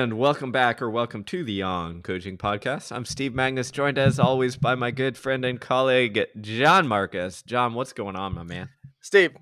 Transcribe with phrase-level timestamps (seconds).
[0.00, 2.90] And welcome back or welcome to the On Coaching Podcast.
[2.90, 7.42] I'm Steve Magness, joined as always by my good friend and colleague, John Marcus.
[7.42, 8.70] John, what's going on, my man?
[9.02, 9.36] Steve,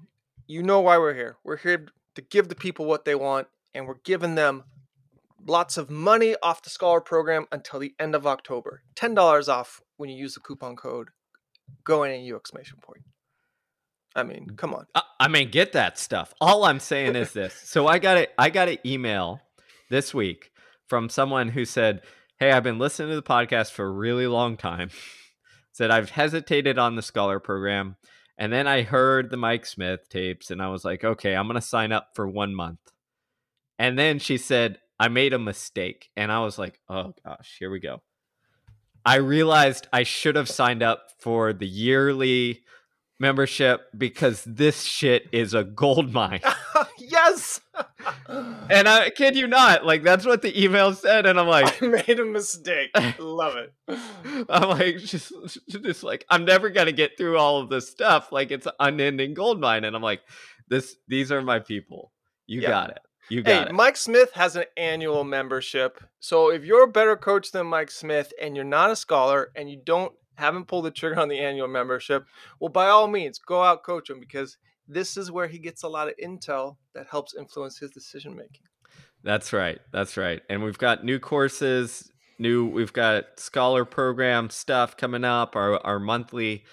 [0.48, 1.36] you know why we're here.
[1.44, 1.86] We're here
[2.16, 4.64] to give the people what they want, and we're giving them
[5.46, 8.82] lots of money off the Scholar program until the end of October.
[8.96, 11.10] $10 off when you use the coupon code
[11.84, 13.04] GONAU exclamation point.
[14.16, 14.86] I mean, come on.
[14.92, 16.34] I, I mean, get that stuff.
[16.40, 17.54] All I'm saying is this.
[17.54, 18.32] So I got it.
[18.36, 19.40] I got an email
[19.90, 20.50] this week
[20.86, 22.02] from someone who said,
[22.38, 24.90] "Hey, I've been listening to the podcast for a really long time.
[25.72, 27.96] said I've hesitated on the Scholar program,
[28.36, 31.60] and then I heard the Mike Smith tapes, and I was like, okay, I'm gonna
[31.60, 32.80] sign up for one month.
[33.78, 37.70] And then she said, I made a mistake, and I was like, oh gosh, here
[37.70, 38.02] we go.
[39.04, 42.64] I realized I should have signed up for the yearly
[43.18, 46.40] membership because this shit is a gold mine.
[46.98, 47.60] yes.
[48.68, 51.86] and I kid you not, like that's what the email said, and I'm like, I
[51.86, 52.90] made a mistake.
[53.18, 53.72] Love it.
[54.48, 55.32] I'm like, just,
[55.68, 58.32] just like I'm never gonna get through all of this stuff.
[58.32, 60.22] Like it's an unending gold mine, and I'm like,
[60.68, 62.12] this, these are my people.
[62.46, 62.68] You yeah.
[62.68, 62.98] got it.
[63.28, 63.74] You got hey, it.
[63.74, 66.02] Mike Smith has an annual membership.
[66.18, 69.70] So if you're a better coach than Mike Smith and you're not a scholar and
[69.70, 72.24] you don't haven't pulled the trigger on the annual membership,
[72.60, 75.88] well, by all means, go out coach him because this is where he gets a
[75.88, 78.62] lot of intel that helps influence his decision making.
[79.24, 79.80] That's right.
[79.92, 80.40] That's right.
[80.48, 85.98] And we've got new courses, new we've got scholar program stuff coming up, our our
[85.98, 86.64] monthly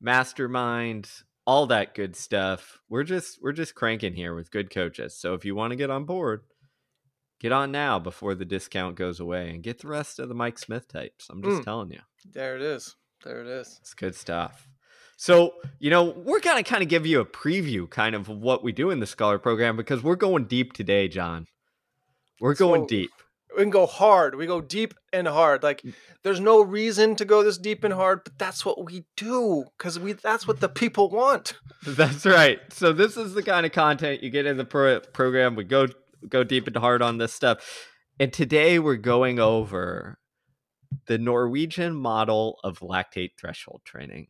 [0.00, 1.08] mastermind,
[1.46, 2.80] all that good stuff.
[2.90, 5.16] We're just we're just cranking here with good coaches.
[5.16, 6.42] So if you want to get on board,
[7.40, 10.58] get on now before the discount goes away and get the rest of the Mike
[10.58, 11.28] Smith types.
[11.30, 11.64] I'm just mm.
[11.64, 12.00] telling you.
[12.32, 12.96] There it is.
[13.24, 13.78] There it is.
[13.80, 14.68] It's good stuff.
[15.16, 18.62] So, you know, we're going to kind of give you a preview kind of what
[18.62, 21.46] we do in the scholar program because we're going deep today, John.
[22.40, 23.10] We're going so, deep.
[23.56, 24.34] We can go hard.
[24.34, 25.62] We go deep and hard.
[25.62, 25.94] Like mm.
[26.22, 29.98] there's no reason to go this deep and hard, but that's what we do cuz
[29.98, 31.54] we that's what the people want.
[31.86, 32.60] That's right.
[32.72, 35.54] So this is the kind of content you get in the pro- program.
[35.54, 35.86] We go
[36.28, 37.88] go deep and hard on this stuff.
[38.18, 40.18] And today we're going over
[41.06, 44.28] the Norwegian model of lactate threshold training.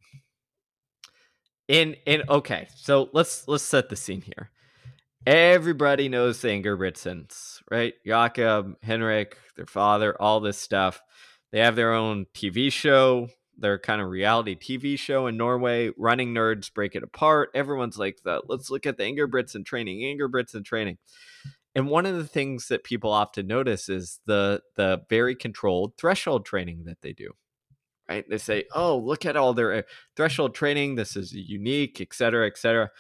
[1.69, 4.51] In in okay, so let's let's set the scene here.
[5.27, 7.95] Everybody knows the Ingebrigtsens, right?
[8.07, 11.01] Jakob, Henrik, their father, all this stuff.
[11.51, 15.93] They have their own TV show, their kind of reality TV show in Norway.
[15.97, 17.51] Running nerds break it apart.
[17.55, 20.99] Everyone's like, "That let's look at the Ingebrigtsen training, Ingebrigtsen training."
[21.75, 26.47] And one of the things that people often notice is the the very controlled threshold
[26.47, 27.33] training that they do.
[28.09, 28.29] Right?
[28.29, 29.83] They say, "Oh, look at all their uh,
[30.17, 30.95] threshold training.
[30.95, 32.91] This is unique, et cetera, et cetera."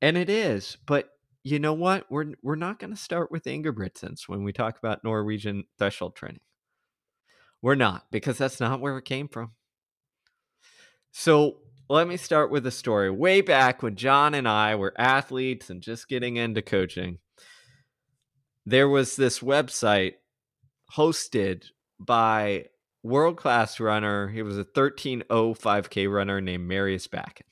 [0.00, 1.10] And it is, but
[1.44, 2.06] you know what?
[2.10, 6.40] We're we're not going to start with Ingebrigtsens when we talk about Norwegian threshold training.
[7.62, 9.52] We're not because that's not where it came from.
[11.12, 11.58] So
[11.88, 13.10] let me start with a story.
[13.10, 17.18] Way back when John and I were athletes and just getting into coaching,
[18.66, 20.14] there was this website
[20.96, 21.64] hosted
[21.98, 22.66] by
[23.02, 24.28] world class runner.
[24.28, 27.42] He was a 1305k runner named Marius Bakken.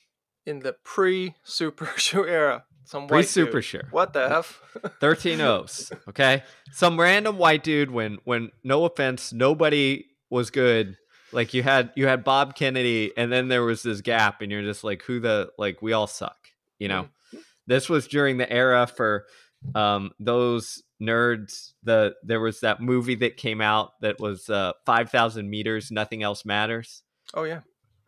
[0.47, 2.65] In the pre super shoe era.
[2.85, 3.83] Some pre super shoe.
[3.91, 4.61] What the F?
[5.01, 5.93] 13 O's.
[6.09, 6.43] Okay.
[6.73, 10.97] Some random white dude when when no offense, nobody was good.
[11.33, 14.63] Like you had you had Bob Kennedy and then there was this gap and you're
[14.63, 16.39] just like who the like we all suck,
[16.79, 17.03] you know.
[17.03, 17.39] Mm-hmm.
[17.67, 19.27] This was during the era for
[19.75, 25.49] um those nerds the there was that movie that came out that was uh 5000
[25.49, 27.03] meters nothing else matters.
[27.35, 27.61] Oh yeah.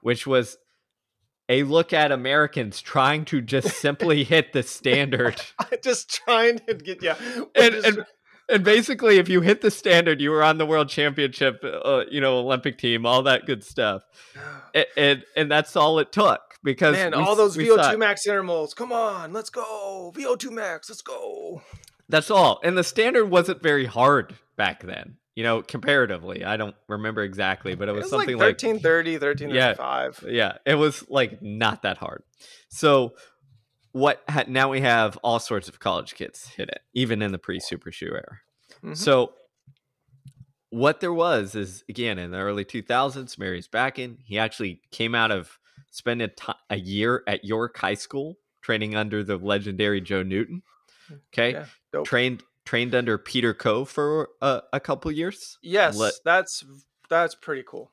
[0.02, 0.56] Which was
[1.48, 5.40] a look at americans trying to just simply hit the standard.
[5.82, 7.16] Just trying to get yeah.
[7.56, 8.06] And, and,
[8.48, 12.20] and basically if you hit the standard you were on the world championship uh, you
[12.20, 14.02] know olympic team all that good stuff.
[14.74, 18.72] And, and, and that's all it took because man we, all those vo2 max intervals
[18.72, 20.12] come on let's go.
[20.16, 21.41] Vo2 max let's go
[22.08, 22.60] that's all.
[22.62, 25.16] And the standard wasn't very hard back then.
[25.34, 29.12] You know, comparatively, I don't remember exactly, but it was, it was something like 1330,
[29.12, 30.24] 1335.
[30.26, 32.22] Yeah, yeah, it was like not that hard.
[32.68, 33.14] So,
[33.92, 37.38] what ha- now we have all sorts of college kids hit it, even in the
[37.38, 38.40] pre Super Shoe era.
[38.84, 38.92] Mm-hmm.
[38.92, 39.32] So,
[40.68, 44.18] what there was is again in the early 2000s, Marius Bakken.
[44.24, 45.58] He actually came out of
[45.90, 46.30] spending
[46.68, 50.62] a year at York High School training under the legendary Joe Newton.
[51.32, 55.58] Okay, yeah, trained trained under Peter Coe for a, a couple years.
[55.62, 56.64] Yes, Le- that's
[57.08, 57.90] that's pretty cool.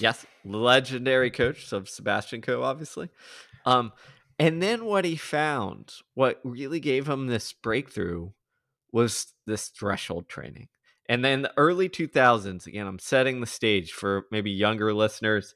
[0.00, 3.08] Yes, legendary coach of Sebastian Coe, obviously.
[3.64, 3.92] Um,
[4.38, 8.30] and then what he found, what really gave him this breakthrough,
[8.92, 10.68] was this threshold training.
[11.08, 15.54] And then the early 2000s, again, I'm setting the stage for maybe younger listeners,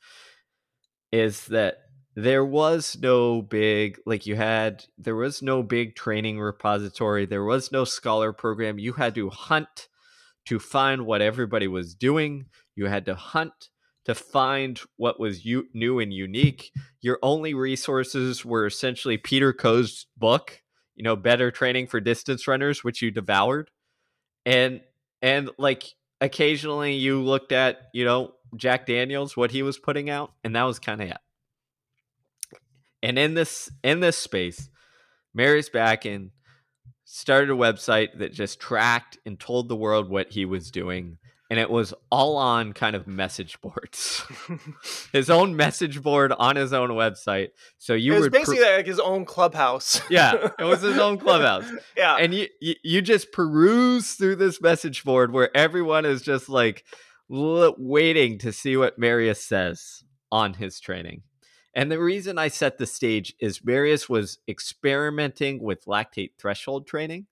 [1.12, 1.81] is that
[2.14, 7.26] there was no big, like you had, there was no big training repository.
[7.26, 8.78] There was no scholar program.
[8.78, 9.88] You had to hunt
[10.46, 12.46] to find what everybody was doing.
[12.74, 13.70] You had to hunt
[14.04, 16.72] to find what was u- new and unique.
[17.00, 20.60] Your only resources were essentially Peter Coe's book,
[20.94, 23.70] you know, Better Training for Distance Runners, which you devoured.
[24.44, 24.80] And
[25.20, 25.84] and like
[26.20, 30.64] occasionally you looked at, you know, Jack Daniels, what he was putting out, and that
[30.64, 31.18] was kind of it.
[33.02, 34.69] And in this in this space,
[35.34, 36.31] Marius and
[37.04, 41.19] started a website that just tracked and told the world what he was doing
[41.52, 44.25] and it was all on kind of message boards.
[45.12, 47.49] his own message board on his own website.
[47.76, 50.00] So you it was were basically like his own clubhouse.
[50.08, 51.70] yeah, it was his own clubhouse.
[51.96, 56.48] yeah, and you, you you just peruse through this message board where everyone is just
[56.48, 56.84] like
[57.31, 61.20] l- waiting to see what Marius says on his training.
[61.74, 67.26] And the reason I set the stage is Marius was experimenting with lactate threshold training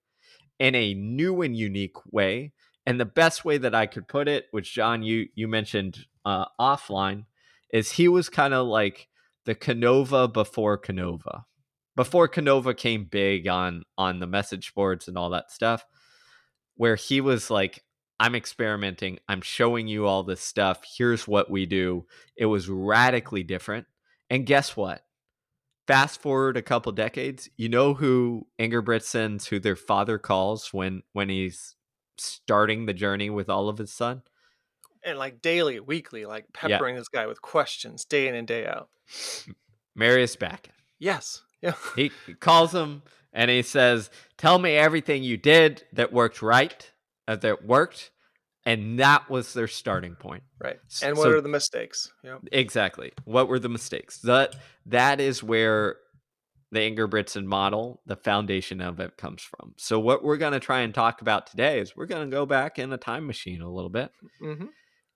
[0.58, 2.52] in a new and unique way
[2.86, 6.46] and the best way that I could put it, which John you you mentioned uh,
[6.60, 7.26] offline,
[7.72, 9.08] is he was kind of like
[9.44, 11.44] the Canova before Canova.
[11.96, 15.84] Before Canova came big on on the message boards and all that stuff,
[16.76, 17.84] where he was like,
[18.18, 19.18] I'm experimenting.
[19.28, 20.82] I'm showing you all this stuff.
[20.96, 22.06] Here's what we do.
[22.36, 23.86] It was radically different.
[24.30, 25.04] And guess what?
[25.86, 31.28] Fast forward a couple decades, you know who Ingebrigtsen's who their father calls when when
[31.28, 31.74] he's
[32.16, 34.22] starting the journey with all of his son.
[35.02, 37.00] And like daily, weekly, like peppering yeah.
[37.00, 38.88] this guy with questions day in and day out.
[39.96, 40.70] Marius Bakken.
[40.98, 41.42] Yes.
[41.62, 41.74] Yeah.
[41.94, 42.10] he
[42.40, 43.02] calls him
[43.34, 46.90] and he says, Tell me everything you did that worked right,
[47.28, 48.10] uh, that worked.
[48.66, 50.42] And that was their starting point.
[50.62, 50.78] Right.
[51.02, 52.12] And what so, are the mistakes?
[52.22, 52.40] Yep.
[52.52, 53.12] Exactly.
[53.24, 54.18] What were the mistakes?
[54.18, 54.54] That
[54.86, 55.96] that is where
[56.72, 59.74] the Ingebrigtsen model, the foundation of it comes from.
[59.76, 62.46] So, what we're going to try and talk about today is we're going to go
[62.46, 64.10] back in a time machine a little bit
[64.42, 64.66] mm-hmm.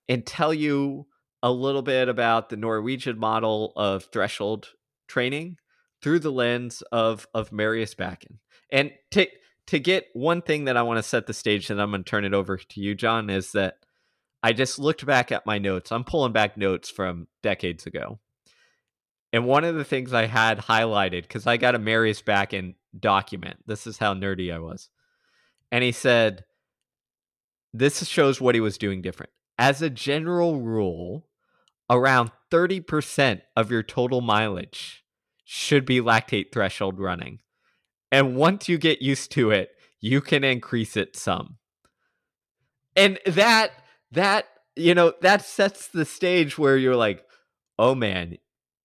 [0.09, 1.07] and tell you
[1.43, 4.71] a little bit about the Norwegian model of threshold
[5.07, 5.59] training
[6.03, 8.39] through the lens of of Marius Bakken
[8.73, 9.27] And to
[9.69, 12.11] to get one thing that I want to set the stage, and I'm going to
[12.11, 13.79] turn it over to you, John, is that
[14.43, 15.91] I just looked back at my notes.
[15.91, 18.19] I'm pulling back notes from decades ago
[19.35, 23.57] and one of the things I had highlighted, because I got a Marius Bakken document,
[23.67, 24.91] this is how nerdy I was.
[25.73, 26.45] And he said,
[27.73, 29.33] this shows what he was doing different.
[29.59, 31.27] As a general rule,
[31.91, 35.03] around 30% of your total mileage
[35.45, 37.41] should be lactate threshold running.
[38.15, 39.71] And once you get used to it,
[40.01, 41.57] you can increase it some.
[42.95, 43.73] And that,
[44.13, 44.47] that,
[44.77, 47.25] you know, that sets the stage where you're like,
[47.77, 48.39] oh man,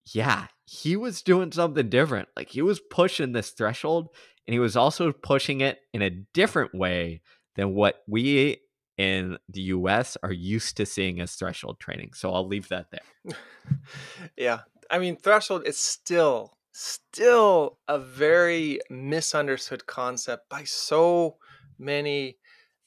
[0.03, 2.27] yeah, he was doing something different.
[2.35, 4.07] Like he was pushing this threshold
[4.47, 7.21] and he was also pushing it in a different way
[7.55, 8.61] than what we
[8.97, 12.13] in the US are used to seeing as threshold training.
[12.15, 13.37] So I'll leave that there.
[14.35, 14.61] yeah.
[14.89, 21.37] I mean, threshold is still still a very misunderstood concept by so
[21.77, 22.37] many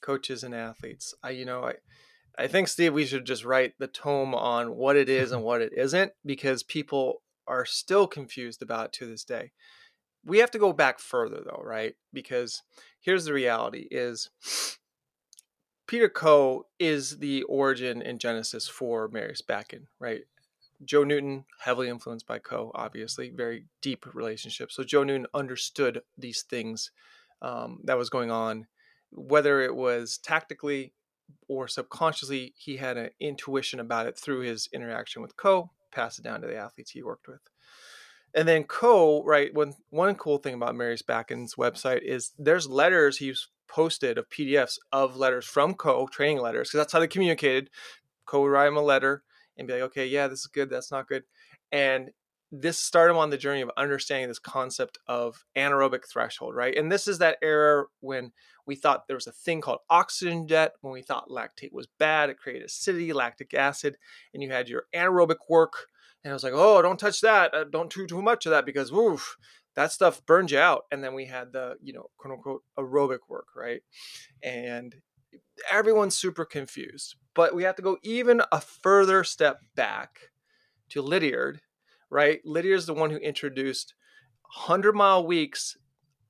[0.00, 1.14] coaches and athletes.
[1.22, 1.74] I you know, I
[2.38, 5.62] I think Steve, we should just write the tome on what it is and what
[5.62, 9.52] it isn't because people are still confused about it to this day.
[10.24, 11.94] We have to go back further though, right?
[12.12, 12.62] Because
[13.00, 14.30] here's the reality is
[15.88, 20.22] Peter Coe is the origin and genesis for Marius Bakken, right?
[20.84, 24.72] Joe Newton, heavily influenced by Coe, obviously, very deep relationship.
[24.72, 26.90] So Joe Newton understood these things
[27.40, 28.66] um, that was going on,
[29.10, 30.92] whether it was tactically
[31.48, 36.22] or subconsciously he had an intuition about it through his interaction with Coe, pass it
[36.22, 37.40] down to the athletes he worked with.
[38.34, 43.18] And then Coe, right, when one cool thing about Marius Bakken's website is there's letters
[43.18, 47.70] he's posted of PDFs of letters from Coe, training letters, because that's how they communicated.
[48.24, 49.22] Coe would write him a letter
[49.56, 51.24] and be like, okay, yeah, this is good, that's not good.
[51.70, 52.10] And
[52.54, 56.76] this started him on the journey of understanding this concept of anaerobic threshold, right?
[56.76, 58.32] And this is that era when
[58.66, 62.28] we thought there was a thing called oxygen debt, when we thought lactate was bad,
[62.28, 63.96] it created acidity, lactic acid,
[64.34, 65.72] and you had your anaerobic work.
[66.22, 67.54] And I was like, oh, don't touch that.
[67.54, 69.36] Uh, don't do too much of that because, oof,
[69.74, 70.82] that stuff burns you out.
[70.92, 73.80] And then we had the, you know, quote unquote aerobic work, right?
[74.42, 74.94] And
[75.70, 77.16] everyone's super confused.
[77.34, 80.18] But we have to go even a further step back
[80.90, 81.60] to Lydiard
[82.12, 82.40] right?
[82.44, 83.94] Lydia is the one who introduced
[84.66, 85.78] 100 mile weeks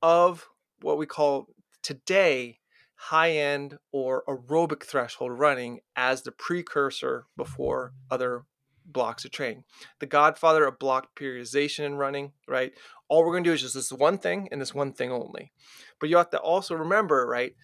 [0.01, 0.47] of
[0.81, 1.47] what we call
[1.83, 2.59] today
[2.95, 8.45] high end or aerobic threshold running as the precursor before other
[8.85, 9.65] blocks of training.
[9.99, 12.71] The godfather of block periodization in running, right?
[13.09, 15.51] All we're going to do is just this one thing and this one thing only.
[15.99, 17.55] But you have to also remember, right?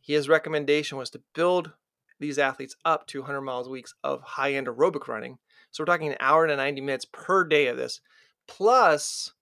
[0.00, 1.72] His recommendation was to build
[2.18, 5.38] these athletes up to 100 miles a week of high end aerobic running.
[5.70, 8.00] So we're talking an hour to 90 minutes per day of this.
[8.46, 9.32] Plus,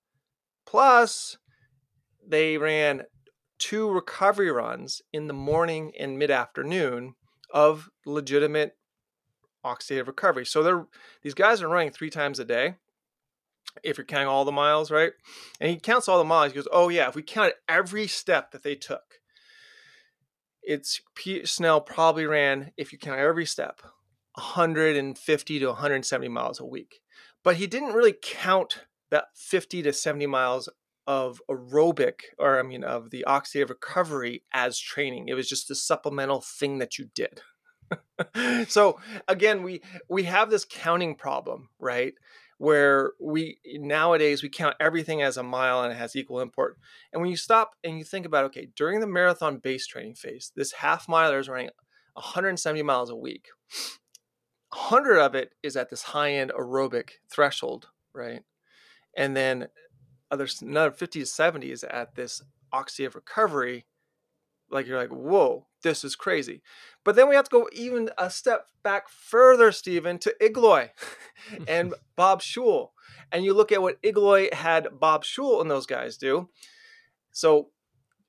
[0.66, 1.38] plus
[2.26, 3.02] they ran
[3.58, 7.14] two recovery runs in the morning and mid afternoon
[7.52, 8.76] of legitimate
[9.64, 10.46] oxidative recovery.
[10.46, 10.86] So they're
[11.22, 12.74] these guys are running three times a day.
[13.82, 15.12] If you're counting all the miles, right?
[15.60, 16.52] And he counts all the miles.
[16.52, 19.20] He goes, "Oh yeah, if we counted every step that they took,
[20.68, 23.80] it's P- Snell probably ran, if you count every step,
[24.34, 27.00] 150 to 170 miles a week.
[27.42, 30.68] But he didn't really count that 50 to 70 miles
[31.06, 35.28] of aerobic or I mean of the oxidative recovery as training.
[35.28, 37.40] It was just a supplemental thing that you did.
[38.68, 42.12] so again, we we have this counting problem, right?
[42.58, 46.76] Where we nowadays we count everything as a mile and it has equal import.
[47.12, 50.52] And when you stop and you think about okay, during the marathon base training phase,
[50.56, 51.70] this half miler is running
[52.14, 53.46] 170 miles a week.
[54.70, 58.42] 100 of it is at this high end aerobic threshold, right?
[59.16, 59.68] And then
[60.36, 63.86] there's another 50 to 70 is at this oxy of recovery
[64.70, 66.60] like you're like whoa this is crazy.
[67.04, 70.90] But then we have to go even a step back further stephen to Igloi
[71.68, 72.90] and Bob Schul
[73.30, 76.48] and you look at what Igloi had Bob Schul and those guys do.
[77.30, 77.70] So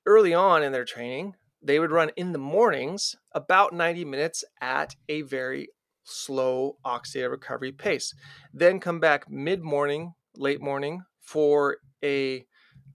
[0.06, 4.96] early on in their training they would run in the mornings about 90 minutes at
[5.08, 5.68] a very
[6.04, 8.14] slow oxidative recovery pace
[8.52, 12.44] then come back mid morning late morning for a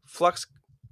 [0.05, 0.47] flux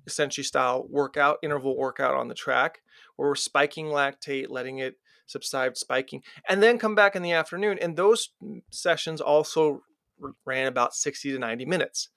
[0.05, 2.81] essentially style workout, interval workout on the track,
[3.15, 4.95] where we're spiking lactate, letting it
[5.25, 7.77] subside, spiking, and then come back in the afternoon.
[7.81, 8.29] And those
[8.69, 9.83] sessions also
[10.45, 12.09] ran about 60 to 90 minutes.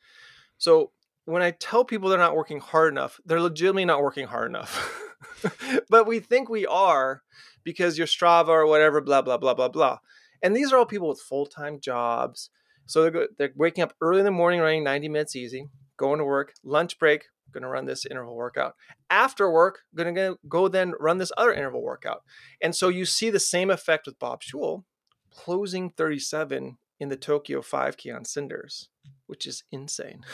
[0.58, 0.92] So
[1.24, 5.02] when I tell people they're not working hard enough, they're legitimately not working hard enough.
[5.88, 7.22] but we think we are
[7.64, 9.98] because you're Strava or whatever, blah, blah, blah, blah, blah.
[10.42, 12.50] And these are all people with full time jobs.
[12.86, 16.24] So they're, they're waking up early in the morning, running 90 minutes easy going to
[16.24, 18.74] work, lunch break, going to run this interval workout.
[19.10, 22.22] After work, going to go then run this other interval workout.
[22.60, 24.84] And so you see the same effect with Bob Schul
[25.30, 28.88] closing 37 in the Tokyo 5K on cinders,
[29.26, 30.24] which is insane.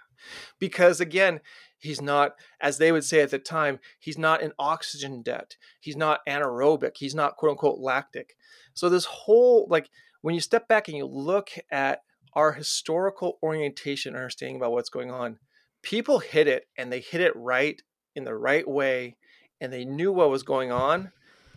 [0.58, 1.40] because again,
[1.78, 5.56] he's not, as they would say at the time, he's not in oxygen debt.
[5.80, 6.96] He's not anaerobic.
[6.96, 8.36] He's not quote unquote lactic.
[8.74, 9.88] So this whole, like,
[10.20, 12.00] when you step back and you look at
[12.38, 15.40] our historical orientation, understanding about what's going on,
[15.82, 17.82] people hit it and they hit it right
[18.14, 19.16] in the right way
[19.60, 21.10] and they knew what was going on,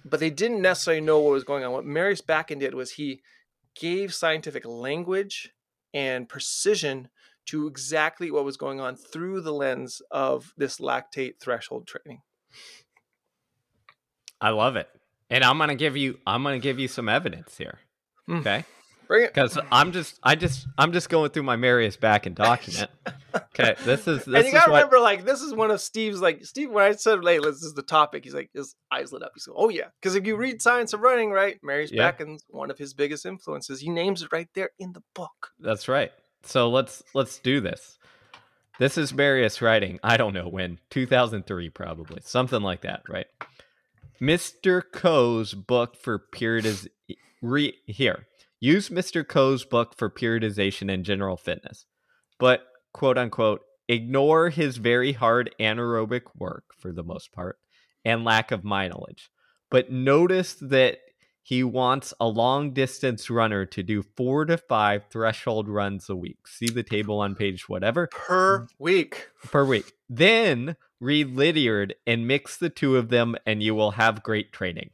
[0.03, 1.71] but they didn't necessarily know what was going on.
[1.71, 3.21] What Marius Bakken did was he
[3.79, 5.51] gave scientific language
[5.93, 7.09] and precision
[7.45, 12.23] to exactly what was going on through the lens of this lactate threshold training.
[14.41, 14.89] I love it.
[15.29, 17.77] And I'm going to give you I'm going to give you some evidence here.
[18.25, 18.37] Hmm.
[18.37, 18.65] Okay?
[19.07, 19.33] Bring it.
[19.33, 22.89] Because I'm just, I just, I'm just going through my Marius Bakken document.
[23.35, 24.25] okay, this is.
[24.25, 24.77] This and you gotta what...
[24.77, 26.71] remember, like, this is one of Steve's, like, Steve.
[26.71, 29.31] When I said, "Hey, this is the topic," he's like, his eyes lit up.
[29.35, 30.61] He's like, "Oh yeah," because if you read mm.
[30.61, 32.11] Science of Running, right, Marius yeah.
[32.11, 33.81] Bakken's one of his biggest influences.
[33.81, 35.51] He names it right there in the book.
[35.59, 36.11] That's right.
[36.43, 37.97] So let's let's do this.
[38.79, 39.99] This is Marius writing.
[40.03, 43.27] I don't know when, 2003 probably, something like that, right?
[44.19, 44.81] Mr.
[44.91, 46.87] Coe's book for periodization.
[47.43, 48.27] Re- here
[48.61, 49.27] use Mr.
[49.27, 51.85] Coe's book for periodization and general fitness,
[52.39, 52.61] but
[52.93, 57.57] quote unquote, ignore his very hard anaerobic work for the most part
[58.05, 59.29] and lack of mileage.
[59.69, 60.99] But notice that
[61.43, 66.47] he wants a long distance runner to do four to five threshold runs a week.
[66.47, 68.07] See the table on page whatever.
[68.07, 68.67] Per mm.
[68.77, 69.29] week.
[69.45, 69.91] Per week.
[70.07, 74.91] Then read Lydiard and mix the two of them, and you will have great training.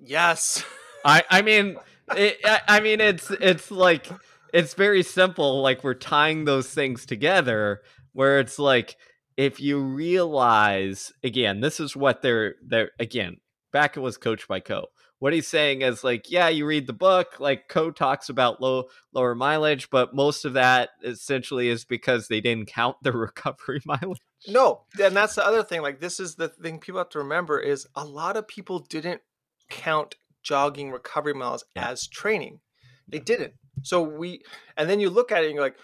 [0.00, 0.64] Yes.
[1.04, 1.76] I, I mean,
[2.16, 4.08] it, I, I mean, it's it's like
[4.52, 5.62] it's very simple.
[5.62, 8.96] Like we're tying those things together, where it's like
[9.36, 13.38] if you realize again, this is what they're they're again.
[13.72, 14.86] Bakken was coached by Coe.
[15.20, 18.84] What he's saying is like, yeah, you read the book, like Coe talks about low
[19.12, 24.20] lower mileage, but most of that essentially is because they didn't count the recovery mileage.
[24.46, 25.82] No, and that's the other thing.
[25.82, 29.22] Like this is the thing people have to remember is a lot of people didn't
[29.68, 30.14] count
[30.48, 31.90] jogging recovery miles yeah.
[31.90, 32.60] as training.
[33.06, 33.52] They didn't.
[33.82, 34.42] So we,
[34.76, 35.76] and then you look at it and you're like,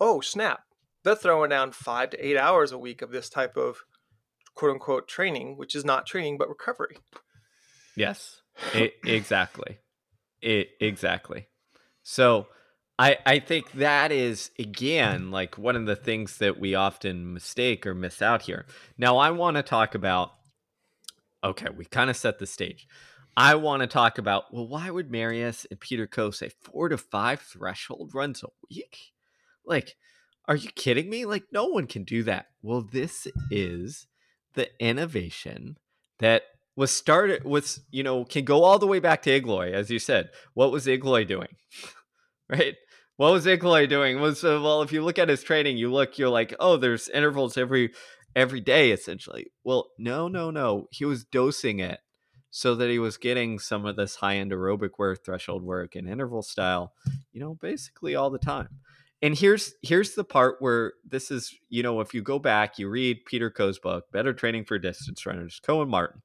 [0.00, 0.60] oh, snap.
[1.04, 3.76] They're throwing down five to eight hours a week of this type of
[4.54, 6.96] quote unquote training, which is not training but recovery.
[7.94, 8.42] Yes,
[8.74, 9.78] it, exactly.
[10.42, 11.46] It, exactly.
[12.02, 12.48] So
[12.98, 17.86] I I think that is again like one of the things that we often mistake
[17.86, 18.66] or miss out here.
[18.98, 20.32] Now I want to talk about
[21.44, 22.88] okay, we kind of set the stage.
[23.36, 26.96] I want to talk about well, why would Marius and Peter Coe say four to
[26.96, 29.12] five threshold runs a week?
[29.64, 29.96] Like,
[30.48, 31.26] are you kidding me?
[31.26, 32.46] Like, no one can do that.
[32.62, 34.06] Well, this is
[34.54, 35.76] the innovation
[36.18, 36.42] that
[36.76, 39.98] was started was you know can go all the way back to Igloi, as you
[39.98, 40.30] said.
[40.54, 41.48] What was Igloi doing?
[42.48, 42.74] right?
[43.16, 44.18] What was Igloi doing?
[44.20, 47.58] Was well, if you look at his training, you look, you're like, oh, there's intervals
[47.58, 47.92] every
[48.34, 49.52] every day, essentially.
[49.62, 50.88] Well, no, no, no.
[50.90, 52.00] He was dosing it
[52.56, 56.08] so that he was getting some of this high end aerobic work, threshold work, and
[56.08, 56.94] interval style,
[57.30, 58.68] you know, basically all the time.
[59.20, 62.88] And here's here's the part where this is, you know, if you go back, you
[62.88, 66.22] read Peter Coe's book, Better Training for Distance Runners, Coe and Martin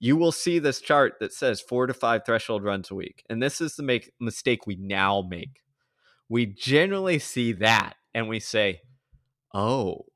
[0.00, 3.24] you will see this chart that says four to five threshold runs a week.
[3.28, 5.62] And this is the make, mistake we now make.
[6.28, 8.82] We generally see that and we say,
[9.52, 10.06] oh,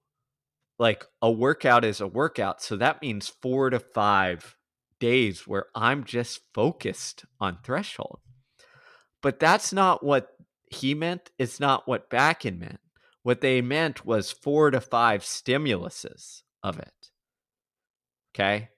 [0.79, 2.63] like a workout is a workout.
[2.63, 4.57] So that means four to five
[5.03, 8.21] days where I'm just focused on threshold.
[9.21, 10.29] But that's not what
[10.71, 11.33] he meant.
[11.41, 12.79] It's not what Bakken meant.
[13.25, 17.11] What they meant was four to five stimuluses of it.
[18.33, 18.69] Okay.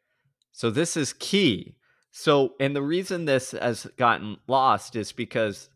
[0.52, 1.76] So this is key.
[2.10, 5.68] So, and the reason this has gotten lost is because,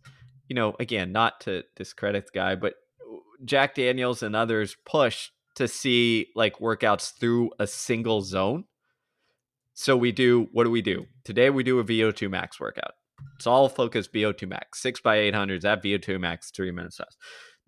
[0.48, 2.72] you know, again, not to discredit the guy, but
[3.44, 8.64] Jack Daniels and others pushed to see like workouts through a single zone.
[9.80, 11.06] So we do, what do we do?
[11.22, 12.94] Today we do a VO2 max workout.
[13.36, 17.16] It's all focused VO2 max, six by 800s at VO2 max, three minutes less.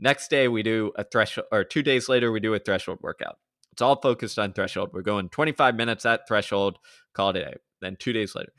[0.00, 3.38] Next day we do a threshold, or two days later we do a threshold workout.
[3.70, 4.90] It's all focused on threshold.
[4.92, 6.78] We're going 25 minutes at threshold,
[7.14, 7.54] call it a day.
[7.80, 8.50] Then two days later.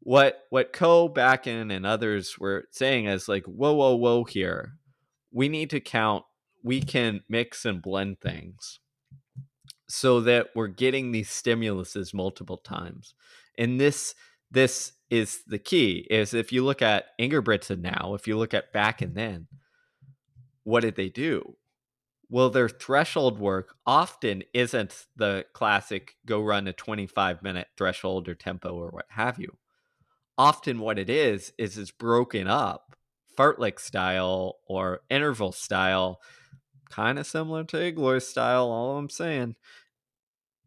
[0.00, 4.74] What what Coe, Bakken, and others were saying is like, whoa, whoa, whoa, here.
[5.32, 6.24] We need to count,
[6.62, 8.79] we can mix and blend things
[9.90, 13.14] so that we're getting these stimuluses multiple times.
[13.58, 14.14] And this
[14.50, 18.72] this is the key is if you look at Ingebrigtsen now, if you look at
[18.72, 19.48] Bakken then,
[20.64, 21.56] what did they do?
[22.30, 28.34] well their threshold work often isn't the classic go run a 25 minute threshold or
[28.34, 29.58] tempo or what have you
[30.38, 32.96] often what it is is it's broken up
[33.36, 36.20] fartlek style or interval style
[36.90, 39.54] kind of similar to Igloi style all i'm saying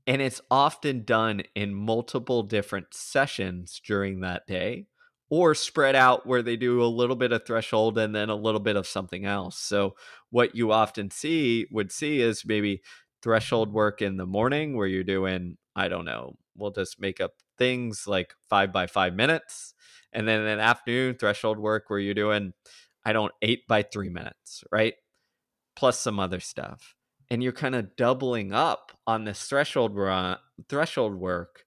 [0.06, 4.88] and it's often done in multiple different sessions during that day
[5.30, 8.60] or spread out where they do a little bit of threshold and then a little
[8.60, 9.58] bit of something else.
[9.58, 9.96] So
[10.30, 12.82] what you often see would see is maybe
[13.22, 17.32] threshold work in the morning where you're doing, I don't know, we'll just make up
[17.58, 19.74] things like five by five minutes.
[20.12, 22.54] And then in the afternoon, threshold work where you're doing,
[23.06, 24.94] I don't, eight by three minutes, right?
[25.76, 26.96] Plus some other stuff.
[27.30, 30.38] And you're kind of doubling up on this threshold run,
[30.70, 31.66] threshold work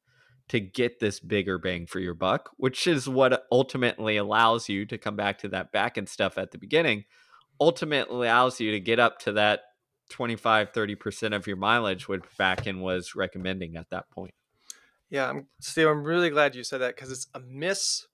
[0.48, 4.98] to get this bigger bang for your buck, which is what ultimately allows you to
[4.98, 7.04] come back to that Bakken stuff at the beginning,
[7.60, 9.60] ultimately allows you to get up to that
[10.10, 14.34] 25, 30% of your mileage, which Bakken was recommending at that point.
[15.10, 18.06] Yeah, I'm, Steve, I'm really glad you said that because it's a miss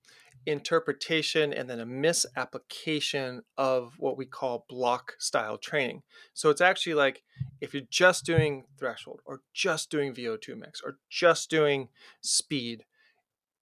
[0.46, 6.02] interpretation and then a misapplication of what we call block style training.
[6.34, 7.22] So it's actually like
[7.60, 11.88] if you're just doing threshold or just doing VO2 max or just doing
[12.20, 12.84] speed,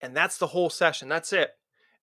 [0.01, 1.51] and that's the whole session, that's it.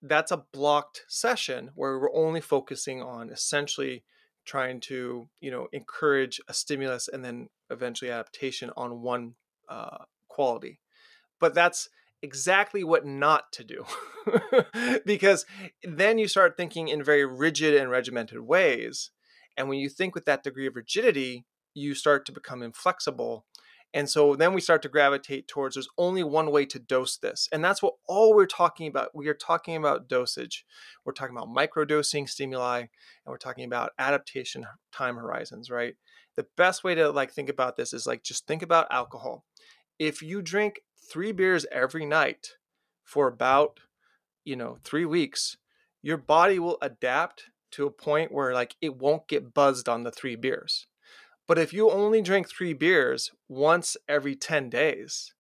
[0.02, 4.04] That's a blocked session where we're only focusing on essentially
[4.46, 9.34] trying to, you know, encourage a stimulus and then eventually adaptation on one
[9.68, 10.80] uh, quality.
[11.40, 11.90] But that's
[12.22, 13.86] exactly what not to do.
[15.06, 15.46] because
[15.84, 19.12] then you start thinking in very rigid and regimented ways.
[19.56, 23.46] And when you think with that degree of rigidity, you start to become inflexible.
[23.94, 27.48] And so then we start to gravitate towards there's only one way to dose this.
[27.52, 29.16] And that's what all we're talking about.
[29.16, 30.66] We are talking about dosage.
[31.06, 32.88] We're talking about microdosing stimuli and
[33.26, 35.96] we're talking about adaptation time horizons, right?
[36.36, 39.46] The best way to like think about this is like just think about alcohol.
[39.98, 42.56] If you drink three beers every night
[43.04, 43.80] for about,
[44.44, 45.58] you know, three weeks,
[46.02, 50.12] your body will adapt to a point where like it won't get buzzed on the
[50.12, 50.88] three beers.
[51.48, 55.34] But if you only drink three beers once every 10 days,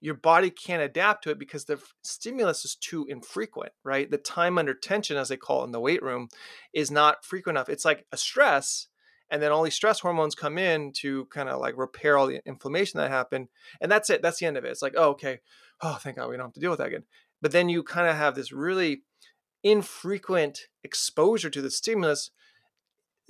[0.00, 4.10] your body can't adapt to it because the stimulus is too infrequent, right?
[4.10, 6.28] The time under tension, as they call it in the weight room,
[6.72, 7.68] is not frequent enough.
[7.68, 8.88] It's like a stress
[9.32, 12.42] and then all these stress hormones come in to kind of like repair all the
[12.46, 13.48] inflammation that happened
[13.80, 14.68] and that's it that's the end of it.
[14.70, 15.40] It's like oh okay.
[15.80, 17.04] Oh thank god we don't have to deal with that again.
[17.40, 19.02] But then you kind of have this really
[19.64, 22.30] infrequent exposure to the stimulus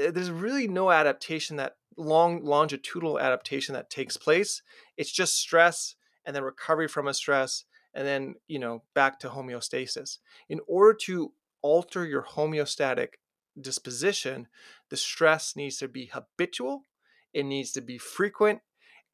[0.01, 4.61] eh, there's really no adaptation that long longitudinal adaptation that takes place.
[4.97, 5.95] It's just stress
[6.27, 10.19] and then recovery from a stress and then you know back to homeostasis.
[10.49, 13.11] In order to alter your homeostatic
[13.61, 14.49] disposition
[14.93, 16.83] the stress needs to be habitual
[17.33, 18.61] it needs to be frequent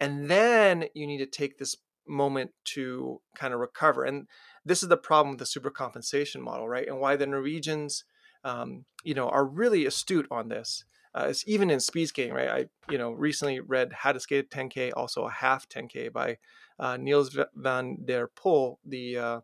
[0.00, 1.76] and then you need to take this
[2.08, 4.26] moment to kind of recover and
[4.64, 8.02] this is the problem with the supercompensation model right and why the norwegians
[8.42, 12.48] um, you know are really astute on this uh, it's even in speed skating right
[12.48, 16.36] i you know recently read how to skate a 10k also a half 10k by
[16.80, 19.40] uh, Niels van der Poel, the uh,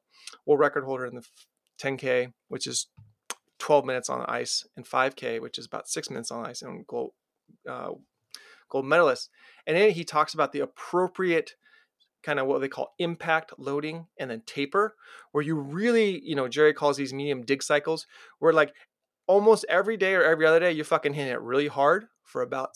[0.46, 1.26] world record holder in the
[1.82, 2.86] 10K, which is
[3.58, 7.12] 12 minutes on ice, and 5K, which is about six minutes on ice, and gold,
[7.68, 7.90] uh,
[8.68, 9.30] gold medalist.
[9.66, 11.54] And then he talks about the appropriate
[12.22, 14.94] kind of what they call impact loading and then taper,
[15.32, 18.06] where you really, you know, Jerry calls these medium dig cycles,
[18.38, 18.72] where like
[19.26, 22.70] almost every day or every other day, you fucking hit it really hard for about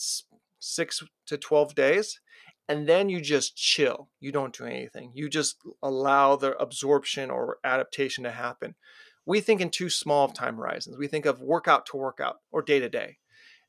[0.59, 2.19] six to 12 days
[2.69, 4.09] and then you just chill.
[4.19, 5.11] You don't do anything.
[5.15, 8.75] You just allow the absorption or adaptation to happen.
[9.29, 10.97] We think in too small of time horizons.
[10.97, 13.19] We think of workout to workout or day to day.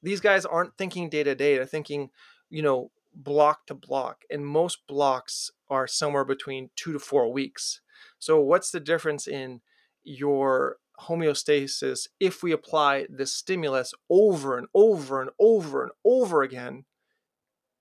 [0.02, 1.56] These guys aren't thinking day to day.
[1.56, 2.08] They're thinking,
[2.48, 4.22] you know, block to block.
[4.30, 7.82] And most blocks are somewhere between two to four weeks.
[8.18, 9.60] So, what's the difference in
[10.02, 16.86] your homeostasis if we apply this stimulus over and over and over and over again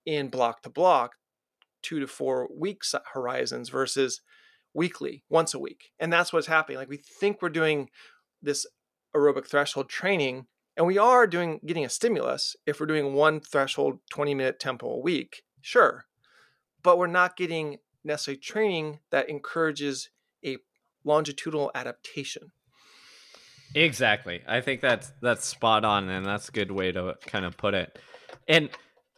[0.04, 1.12] in block to block,
[1.80, 4.20] two to four weeks horizons versus
[4.74, 5.90] weekly, once a week.
[5.98, 6.78] And that's what's happening.
[6.78, 7.90] Like we think we're doing
[8.42, 8.66] this
[9.14, 13.98] aerobic threshold training, and we are doing getting a stimulus if we're doing one threshold
[14.10, 16.06] 20 minute tempo a week, sure.
[16.82, 20.10] But we're not getting necessarily training that encourages
[20.44, 20.58] a
[21.04, 22.52] longitudinal adaptation.
[23.74, 24.42] Exactly.
[24.48, 27.74] I think that's that's spot on and that's a good way to kind of put
[27.74, 27.98] it.
[28.48, 28.70] And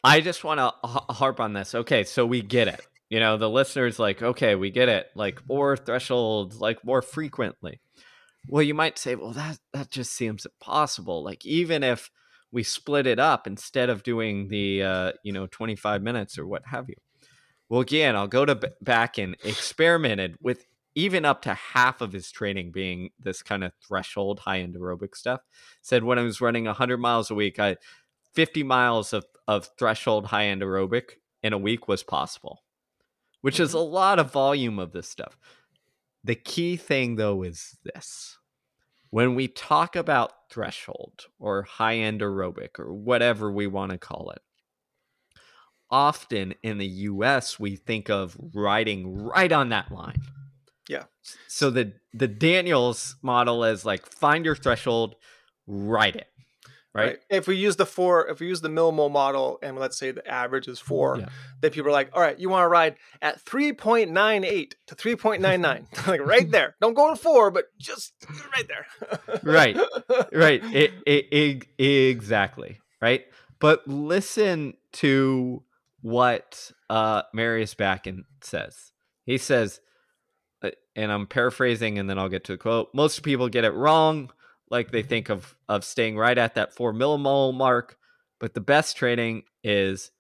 [0.05, 1.75] I just want to harp on this.
[1.75, 2.87] Okay, so we get it.
[3.13, 5.09] You know, the listeners like, okay, we get it.
[5.15, 7.83] Like more thresholds, like more frequently.
[8.49, 11.23] Well, you might say, well, that that just seems impossible.
[11.23, 12.11] Like even if
[12.53, 16.63] we split it up instead of doing the uh, you know 25 minutes or what
[16.69, 16.95] have you.
[17.69, 22.33] Well, again, I'll go to b- Bakken experimented with even up to half of his
[22.33, 25.43] training being this kind of threshold high end aerobic stuff.
[25.83, 27.77] Said when I was running 100 miles a week, I
[28.33, 32.62] 50 miles of, of threshold high end aerobic in a week was possible,
[33.43, 35.37] which is a lot of volume of this stuff.
[36.25, 38.39] The key thing, though, is this
[39.11, 44.31] when we talk about threshold or high end aerobic or whatever we want to call
[44.31, 44.41] it,
[45.91, 50.23] often in the US, we think of riding right on that line.
[50.89, 51.05] Yeah.
[51.47, 55.17] So the the Daniels model is like find your threshold,
[55.67, 56.29] ride it
[56.95, 57.19] right?
[57.31, 60.27] If we use the four, if we use the millimole model, and let's say the
[60.29, 61.29] average is four, yeah.
[61.61, 64.77] then people are like, all right, you want to ride at three point nine eight
[64.87, 66.77] to three point nine nine, like right there.
[66.81, 68.13] Don't go to four, but just
[68.55, 69.41] right there.
[69.43, 69.77] right,
[70.33, 70.63] right.
[70.65, 71.27] It, it,
[71.79, 73.25] it, exactly right.
[73.59, 75.63] But listen to
[76.01, 78.93] what uh, Marius Bakken says.
[79.25, 79.81] He says,
[80.63, 82.89] uh, and I'm paraphrasing, and then I'll get to the quote.
[82.93, 84.33] Most people get it wrong
[84.73, 87.97] like they think of of staying right at that four millimole mark.
[88.41, 90.11] But the best training is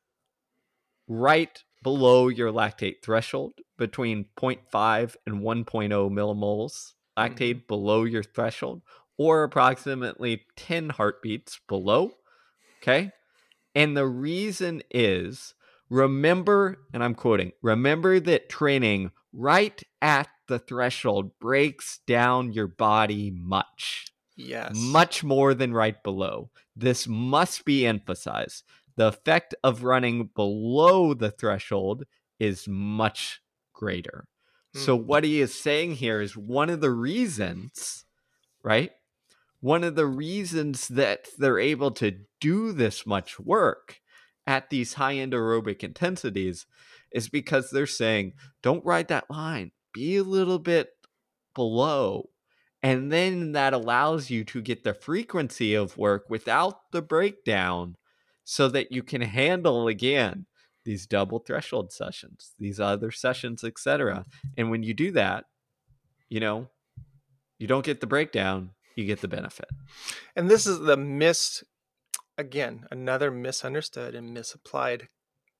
[1.08, 7.66] right below your lactate threshold between 0.5 and 1.0 millimoles lactate mm-hmm.
[7.66, 8.82] below your threshold
[9.18, 12.12] or approximately 10 heartbeats below
[12.80, 13.10] okay
[13.74, 15.54] and the reason is
[15.90, 23.32] remember and i'm quoting remember that training right at the threshold breaks down your body
[23.34, 24.72] much Yes.
[24.74, 26.50] Much more than right below.
[26.74, 28.64] This must be emphasized.
[28.96, 32.04] The effect of running below the threshold
[32.38, 33.40] is much
[33.72, 34.26] greater.
[34.74, 35.06] So, hmm.
[35.06, 38.04] what he is saying here is one of the reasons,
[38.62, 38.92] right?
[39.60, 44.00] One of the reasons that they're able to do this much work
[44.46, 46.66] at these high end aerobic intensities
[47.12, 50.90] is because they're saying, don't ride that line, be a little bit
[51.54, 52.30] below
[52.82, 57.96] and then that allows you to get the frequency of work without the breakdown
[58.44, 60.46] so that you can handle again
[60.84, 64.24] these double threshold sessions, these other sessions, etc.
[64.56, 65.44] And when you do that,
[66.28, 66.68] you know,
[67.58, 69.68] you don't get the breakdown, you get the benefit.
[70.34, 71.62] And this is the missed
[72.36, 75.08] again, another misunderstood and misapplied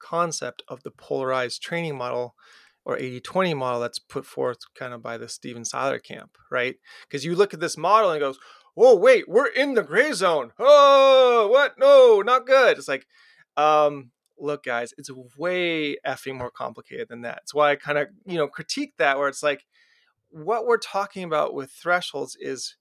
[0.01, 2.35] concept of the polarized training model
[2.85, 6.77] or 80-20 model that's put forth kind of by the Stephen Seiler camp, right?
[7.09, 8.39] Because you look at this model and it goes,
[8.75, 10.53] "Whoa, wait, we're in the gray zone.
[10.59, 11.79] Oh, what?
[11.79, 13.07] No, not good." It's like,
[13.57, 17.41] um, look, guys, it's way effing more complicated than that.
[17.43, 19.65] It's why I kind of you know critique that, where it's like,
[20.31, 22.77] what we're talking about with thresholds is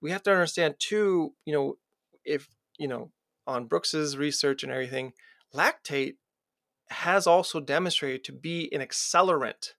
[0.00, 1.34] we have to understand too.
[1.46, 1.74] You know,
[2.24, 3.10] if you know
[3.46, 5.12] on Brooks's research and everything,
[5.54, 6.16] lactate
[6.88, 9.72] has also demonstrated to be an accelerant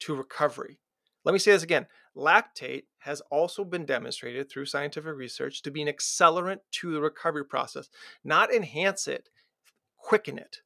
[0.00, 0.78] to recovery.
[1.24, 1.86] Let me say this again.
[2.16, 7.44] Lactate has also been demonstrated through scientific research to be an accelerant to the recovery
[7.44, 7.88] process,
[8.22, 9.28] not enhance it,
[9.96, 10.58] quicken it.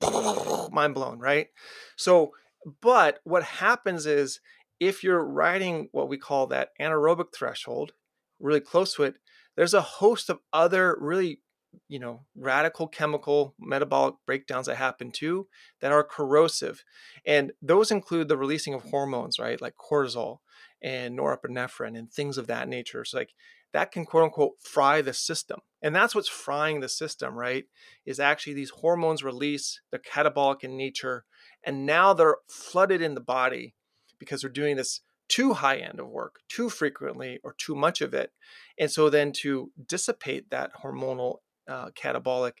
[0.72, 1.48] Mind blown, right?
[1.96, 2.32] So,
[2.80, 4.40] but what happens is
[4.80, 7.92] if you're riding what we call that anaerobic threshold,
[8.40, 9.16] really close to it,
[9.56, 11.40] there's a host of other really
[11.88, 15.46] you know radical chemical metabolic breakdowns that happen too
[15.80, 16.84] that are corrosive
[17.26, 20.38] and those include the releasing of hormones right like cortisol
[20.82, 23.30] and norepinephrine and things of that nature so like
[23.72, 27.64] that can quote unquote fry the system and that's what's frying the system right
[28.06, 31.24] is actually these hormones release they're catabolic in nature
[31.64, 33.74] and now they're flooded in the body
[34.18, 38.12] because they're doing this too high end of work too frequently or too much of
[38.12, 38.30] it
[38.78, 42.52] and so then to dissipate that hormonal uh, catabolic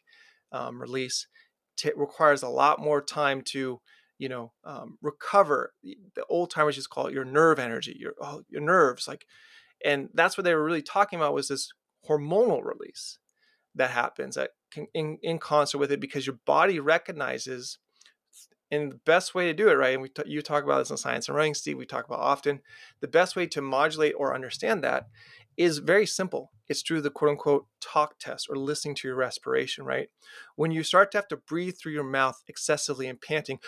[0.52, 1.26] um, release
[1.76, 3.80] t- requires a lot more time to
[4.18, 8.42] you know um, recover the old timers just call it your nerve energy your oh,
[8.48, 9.26] your nerves like
[9.84, 11.70] and that's what they were really talking about was this
[12.08, 13.18] hormonal release
[13.74, 17.78] that happens that can, in, in concert with it because your body recognizes
[18.70, 20.90] and the best way to do it right and we t- you talk about this
[20.90, 22.60] in science and running steve we talk about often
[23.00, 25.08] the best way to modulate or understand that
[25.56, 26.50] is very simple.
[26.68, 30.08] It's through the quote unquote talk test or listening to your respiration, right?
[30.56, 33.58] When you start to have to breathe through your mouth excessively and panting,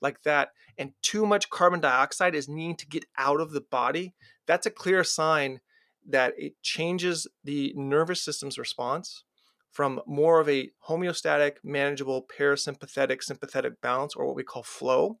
[0.00, 4.14] like that, and too much carbon dioxide is needing to get out of the body,
[4.46, 5.60] that's a clear sign
[6.08, 9.24] that it changes the nervous system's response
[9.70, 15.18] from more of a homeostatic, manageable, parasympathetic, sympathetic balance, or what we call flow.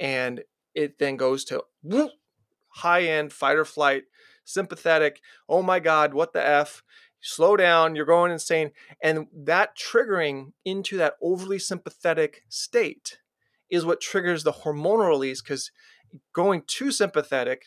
[0.00, 0.42] And
[0.74, 1.62] it then goes to
[2.68, 4.02] high end fight or flight
[4.46, 6.82] sympathetic, oh my God, what the F?
[7.20, 8.70] Slow down, you're going insane.
[9.02, 13.18] And that triggering into that overly sympathetic state
[13.68, 15.70] is what triggers the hormonal release because
[16.32, 17.66] going too sympathetic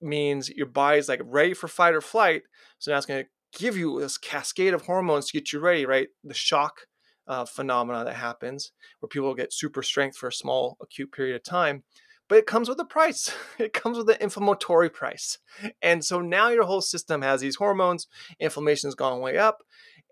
[0.00, 2.42] means your body's like ready for fight or flight.
[2.78, 5.84] So now it's going to give you this cascade of hormones to get you ready,
[5.84, 6.08] right?
[6.22, 6.86] The shock
[7.26, 11.42] uh, phenomena that happens where people get super strength for a small acute period of
[11.42, 11.82] time
[12.28, 13.34] but it comes with a price.
[13.58, 15.38] It comes with an inflammatory price.
[15.82, 18.06] And so now your whole system has these hormones,
[18.38, 19.64] inflammation's gone way up.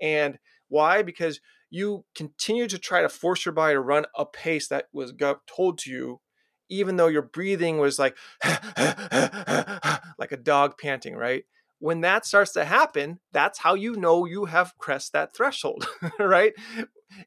[0.02, 1.02] And why?
[1.02, 5.12] Because you continue to try to force your body to run a pace that was
[5.46, 6.20] told to you,
[6.68, 8.16] even though your breathing was like,
[10.18, 11.44] like a dog panting, right?
[11.79, 15.87] When that starts to happen, that's how you know you have crossed that threshold,
[16.18, 16.52] right?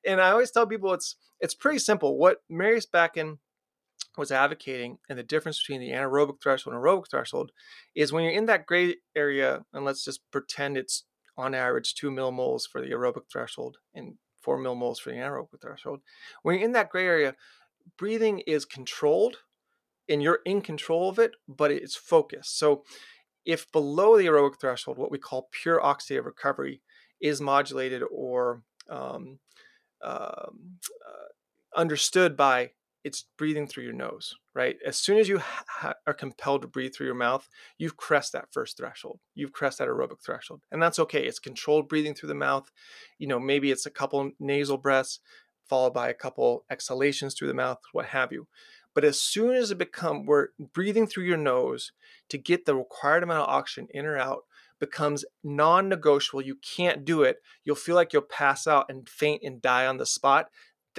[0.06, 2.18] And I always tell people it's it's pretty simple.
[2.18, 3.38] What Marius Bakken
[4.20, 7.52] was advocating and the difference between the anaerobic threshold and aerobic threshold
[7.96, 11.06] is when you're in that gray area, and let's just pretend it's
[11.38, 16.02] on average two millimoles for the aerobic threshold and four millimoles for the anaerobic threshold.
[16.44, 17.36] When you're in that gray area,
[17.98, 19.38] breathing is controlled
[20.08, 22.60] and you're in control of it, but it's focused.
[22.60, 22.84] So
[23.46, 26.82] if below the aerobic threshold, what we call pure oxidative recovery
[27.22, 29.40] is modulated or um,
[30.02, 31.30] um, uh,
[31.76, 32.72] understood by
[33.04, 34.76] it's breathing through your nose, right?
[34.86, 38.52] As soon as you ha- are compelled to breathe through your mouth, you've crossed that
[38.52, 39.20] first threshold.
[39.36, 40.62] You've crossed that aerobic threshold.
[40.72, 41.26] And that's okay.
[41.26, 42.70] It's controlled breathing through the mouth.
[43.18, 45.20] You know, maybe it's a couple nasal breaths
[45.70, 48.48] followed by a couple exhalations through the mouth, what have you.
[48.96, 51.92] But as soon as it become we're breathing through your nose
[52.30, 54.44] to get the required amount of oxygen in or out
[54.80, 56.42] becomes non-negotiable.
[56.42, 57.38] You can't do it.
[57.64, 60.48] You'll feel like you'll pass out and faint and die on the spot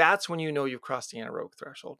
[0.00, 1.98] that's when you know you've crossed the anaerobic threshold.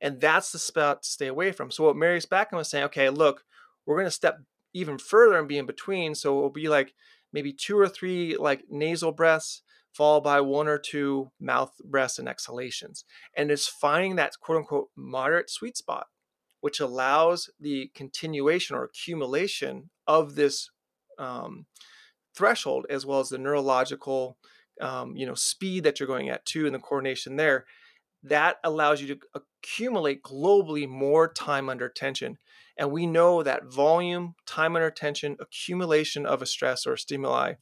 [0.00, 1.72] And that's the spot to stay away from.
[1.72, 3.42] So what Marius Bakken was saying, okay, look,
[3.84, 4.38] we're going to step
[4.72, 6.14] even further and be in between.
[6.14, 6.94] So it'll be like
[7.32, 12.28] maybe two or three like nasal breaths followed by one or two mouth breaths and
[12.28, 13.04] exhalations.
[13.36, 16.06] And it's finding that quote unquote moderate sweet spot,
[16.60, 20.70] which allows the continuation or accumulation of this
[21.18, 21.66] um,
[22.32, 24.36] threshold as well as the neurological
[24.80, 27.66] um, you know speed that you're going at too and the coordination there
[28.22, 32.36] that allows you to accumulate globally more time under tension
[32.76, 37.54] and we know that volume time under tension accumulation of a stress or a stimuli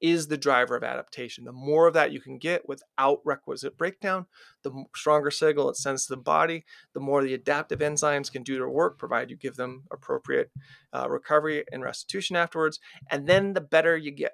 [0.00, 1.44] is the driver of adaptation.
[1.44, 4.26] The more of that you can get without requisite breakdown,
[4.62, 8.54] the stronger signal it sends to the body, the more the adaptive enzymes can do
[8.54, 10.50] their work, provided you give them appropriate
[10.92, 12.78] uh, recovery and restitution afterwards,
[13.10, 14.32] and then the better you get.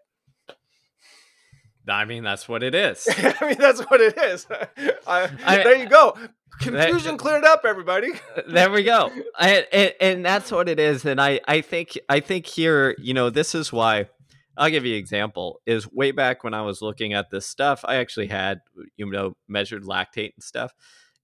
[1.88, 3.06] I mean, that's what it is.
[3.08, 4.46] I mean, that's what it is.
[5.06, 6.16] I, I, there you go.
[6.60, 8.12] Confusion that, cleared up, everybody.
[8.36, 9.10] Uh, there we go.
[9.38, 11.04] I, and, and that's what it is.
[11.04, 14.08] And I, I think, I think here, you know, this is why
[14.56, 15.60] I'll give you an example.
[15.66, 18.60] Is way back when I was looking at this stuff, I actually had
[18.96, 20.72] you know measured lactate and stuff.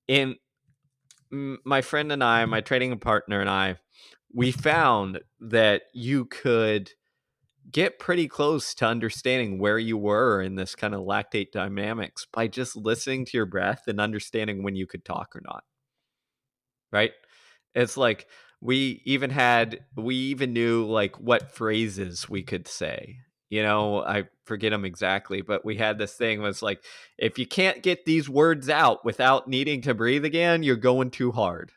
[0.09, 0.35] And
[1.31, 3.77] my friend and I, my training partner and I,
[4.35, 6.91] we found that you could
[7.71, 12.49] get pretty close to understanding where you were in this kind of lactate dynamics by
[12.49, 15.65] just listening to your breath and understanding when you could talk or not.
[16.93, 17.13] Right?
[17.75, 18.27] It's like
[18.61, 23.17] we even had we even knew like what phrases we could say
[23.49, 26.83] you know i forget them exactly but we had this thing was like
[27.19, 31.33] if you can't get these words out without needing to breathe again you're going too
[31.33, 31.73] hard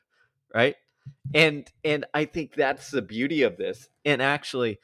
[0.54, 0.76] right
[1.34, 4.80] and and i think that's the beauty of this and actually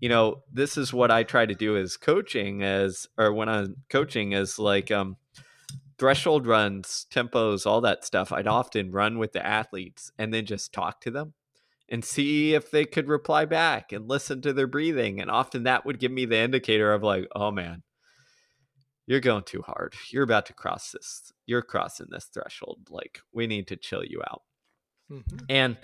[0.00, 3.76] you know this is what i try to do as coaching as or when i'm
[3.88, 5.16] coaching is like um
[5.98, 10.72] threshold runs tempos all that stuff i'd often run with the athletes and then just
[10.72, 11.34] talk to them
[11.88, 15.20] and see if they could reply back and listen to their breathing.
[15.20, 17.82] And often that would give me the indicator of like, oh man,
[19.06, 19.94] you're going too hard.
[20.10, 21.32] You're about to cross this.
[21.46, 22.88] You're crossing this threshold.
[22.90, 24.42] Like, we need to chill you out.
[25.10, 25.36] Mm-hmm.
[25.50, 25.76] And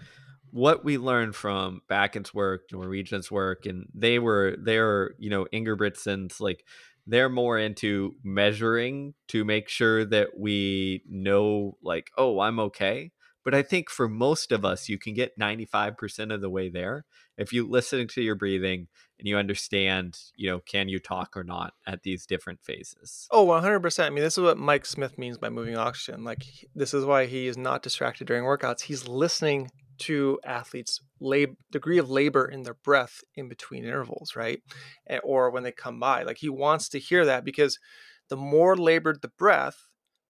[0.52, 6.40] what we learned from Bakken's work, Norwegian's work, and they were they're, you know, Ingebrigtsen's
[6.40, 6.64] like
[7.06, 13.12] they're more into measuring to make sure that we know like, oh, I'm okay.
[13.42, 17.06] But I think for most of us, you can get 95% of the way there
[17.38, 18.86] if you listen to your breathing
[19.18, 23.26] and you understand, you know, can you talk or not at these different phases.
[23.30, 24.04] Oh, 100%.
[24.04, 26.22] I mean, this is what Mike Smith means by moving oxygen.
[26.22, 28.82] Like, this is why he is not distracted during workouts.
[28.82, 34.62] He's listening to athletes' lab- degree of labor in their breath in between intervals, right?
[35.22, 36.22] Or when they come by.
[36.22, 37.78] Like, he wants to hear that because
[38.28, 39.76] the more labored the breath,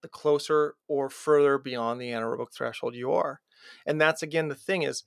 [0.01, 3.39] the closer or further beyond the anaerobic threshold you are.
[3.85, 5.03] And that's again the thing is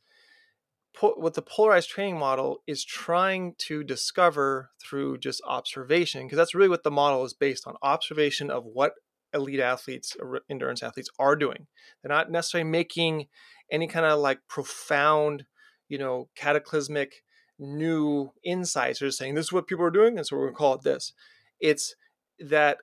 [1.00, 6.68] what the polarized training model is trying to discover through just observation because that's really
[6.68, 8.92] what the model is based on observation of what
[9.33, 11.66] elite athletes er, endurance athletes are doing
[12.00, 13.27] they're not necessarily making
[13.70, 15.44] any kind of like profound
[15.88, 17.22] you know cataclysmic
[17.59, 20.59] new insights or saying this is what people are doing and so we're going to
[20.59, 21.12] call it this
[21.61, 21.94] it's
[22.38, 22.79] that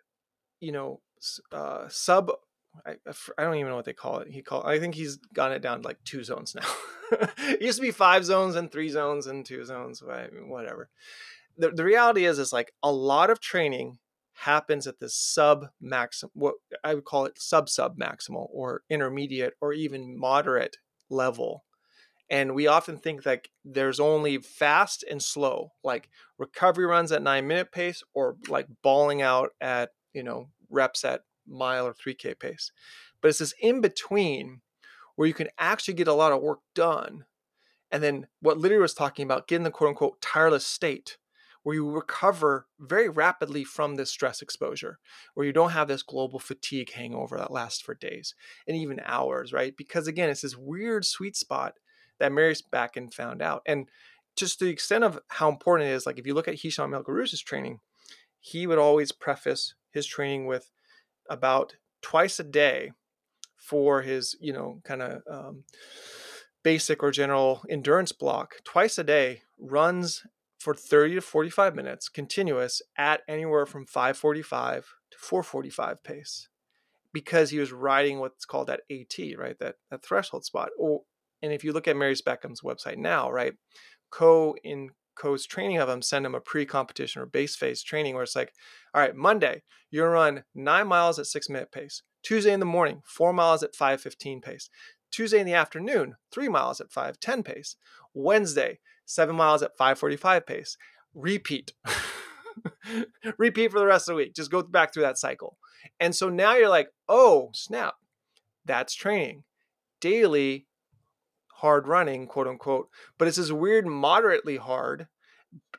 [0.59, 1.01] you know
[1.51, 2.31] uh, sub.
[2.85, 2.95] I,
[3.37, 4.29] I don't even know what they call it.
[4.29, 4.65] He called.
[4.65, 6.67] I think he's gotten it down to like two zones now.
[7.39, 10.01] it used to be five zones and three zones and two zones.
[10.01, 10.89] Whatever.
[11.57, 13.99] The, the reality is, is like a lot of training
[14.41, 19.53] happens at the sub maximum, what I would call it sub sub maximal or intermediate
[19.61, 20.77] or even moderate
[21.09, 21.63] level.
[22.29, 27.47] And we often think that there's only fast and slow, like recovery runs at nine
[27.47, 32.71] minute pace or like balling out at, you know, reps at mile or 3K pace.
[33.21, 34.61] But it's this in between
[35.17, 37.25] where you can actually get a lot of work done.
[37.91, 41.17] And then what Lydiard was talking about, getting the quote unquote tireless state,
[41.63, 44.99] where you recover very rapidly from this stress exposure,
[45.33, 48.33] where you don't have this global fatigue hangover that lasts for days
[48.67, 49.75] and even hours, right?
[49.77, 51.75] Because again, it's this weird sweet spot
[52.19, 53.61] that Marius Bakken found out.
[53.65, 53.89] And
[54.35, 57.03] just the extent of how important it is, like if you look at Hicham El
[57.45, 57.79] training,
[58.39, 60.71] he would always preface his training with
[61.29, 62.91] about twice a day
[63.57, 65.63] for his, you know, kind of um,
[66.63, 68.55] basic or general endurance block.
[68.63, 70.23] Twice a day runs
[70.61, 76.47] for 30 to 45 minutes continuous at anywhere from 545 to 445 pace
[77.11, 79.57] because he was riding what's called that AT, right?
[79.59, 80.69] That that threshold spot.
[80.79, 81.05] Oh,
[81.41, 83.53] and if you look at Marius Bakken's website now, right,
[84.11, 88.23] co in Coe's training of them send them a pre-competition or base phase training where
[88.23, 88.53] it's like
[88.93, 93.01] all right monday you're run nine miles at six minute pace tuesday in the morning
[93.05, 94.69] four miles at 515 pace
[95.11, 97.75] tuesday in the afternoon three miles at 510 pace
[98.13, 98.79] wednesday
[99.11, 100.77] seven miles at 545 pace.
[101.13, 101.73] Repeat.
[103.37, 104.33] Repeat for the rest of the week.
[104.33, 105.57] Just go back through that cycle.
[105.99, 107.95] And so now you're like oh snap.
[108.65, 109.43] That's training.
[109.99, 110.67] Daily
[111.61, 115.07] hard running, quote unquote, but it's this weird moderately hard.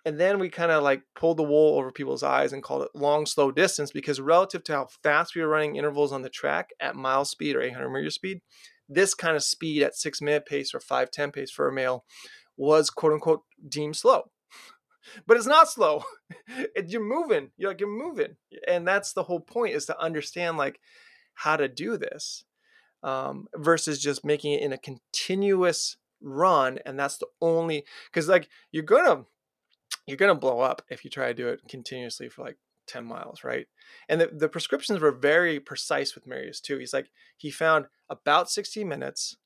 [0.05, 2.91] And then we kind of like pulled the wool over people's eyes and called it
[2.95, 6.71] long, slow distance because relative to how fast we were running intervals on the track
[6.81, 8.43] at mile speed or 800 meter speed,
[8.89, 12.05] this kind of speed at six minute pace or 510 pace for a male
[12.57, 14.31] was quote unquote deemed slow.
[15.27, 16.05] but it's not slow.
[16.75, 17.51] It, you're moving.
[17.57, 18.37] You're like you're moving,
[18.67, 20.81] and that's the whole point is to understand like
[21.35, 22.45] how to do this
[23.03, 28.49] um, versus just making it in a continuous run, and that's the only because like
[28.71, 29.25] you're gonna
[30.07, 33.45] you're gonna blow up if you try to do it continuously for like 10 miles,
[33.45, 33.67] right?
[34.09, 36.79] And the, the prescriptions were very precise with Marius too.
[36.79, 39.37] He's like, he found about 60 minutes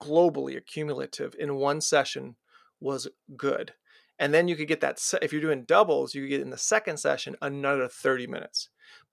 [0.00, 2.36] globally accumulative in one session
[2.80, 3.74] was good.
[4.18, 6.58] And then you could get that, if you're doing doubles, you could get in the
[6.58, 8.68] second session another 30 minutes.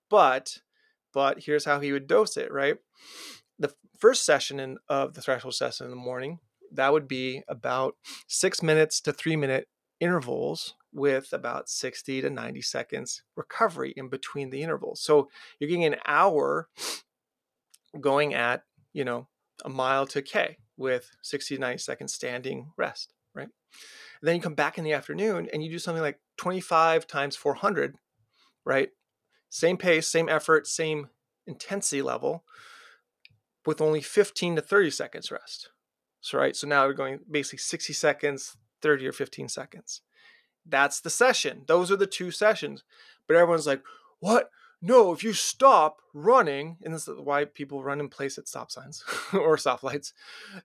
[0.09, 0.59] But,
[1.13, 2.77] but here's how he would dose it, right?
[3.57, 6.39] The first session in, of the threshold session in the morning,
[6.73, 7.95] that would be about
[8.27, 9.69] six minutes to three minute
[9.99, 15.01] intervals with about 60 to 90 seconds recovery in between the intervals.
[15.01, 15.29] So
[15.59, 16.67] you're getting an hour
[17.99, 18.63] going at,
[18.93, 19.27] you know,
[19.63, 23.49] a mile to K with 60 to 90 seconds standing rest, right?
[24.21, 27.35] And then you come back in the afternoon and you do something like 25 times
[27.35, 27.95] 400,
[28.65, 28.89] right?
[29.49, 31.09] Same pace, same effort, same
[31.45, 32.43] intensity level
[33.65, 35.69] with only 15 to 30 seconds rest.
[36.21, 40.01] So, right, so now we're going basically 60 seconds, 30 or 15 seconds.
[40.65, 41.63] That's the session.
[41.67, 42.83] Those are the two sessions.
[43.27, 43.83] But everyone's like,
[44.19, 44.49] what?
[44.81, 48.71] No, if you stop running, and this is why people run in place at stop
[48.71, 49.03] signs
[49.33, 50.13] or stoplights,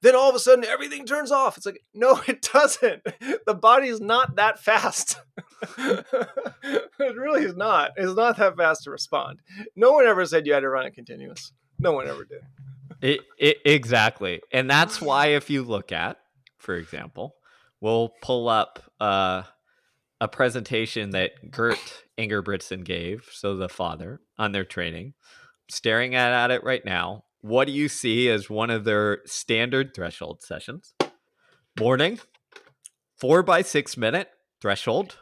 [0.03, 1.57] then all of a sudden everything turns off.
[1.57, 3.03] It's like, no, it doesn't.
[3.47, 5.19] The body is not that fast.
[5.79, 7.93] it really is not.
[7.97, 9.41] It's not that fast to respond.
[9.77, 11.53] No one ever said you had to run it continuous.
[11.79, 12.43] No one ever did.
[13.01, 14.43] It, it, exactly.
[14.53, 16.19] And that's why, if you look at,
[16.59, 17.35] for example,
[17.81, 19.43] we'll pull up uh,
[20.23, 25.14] a presentation that Gert Ingebrigtsen gave, so the father, on their training.
[25.68, 27.25] Staring at, at it right now.
[27.41, 30.95] What do you see as one of their standard threshold sessions?
[31.77, 32.20] Morning,
[33.16, 34.29] four by six minute
[34.61, 35.16] threshold.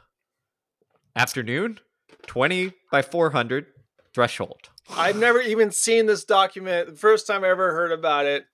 [1.16, 1.80] Afternoon,
[2.26, 3.68] 20 by 400
[4.14, 4.68] threshold.
[4.96, 6.88] I've never even seen this document.
[6.88, 8.46] The first time I ever heard about it.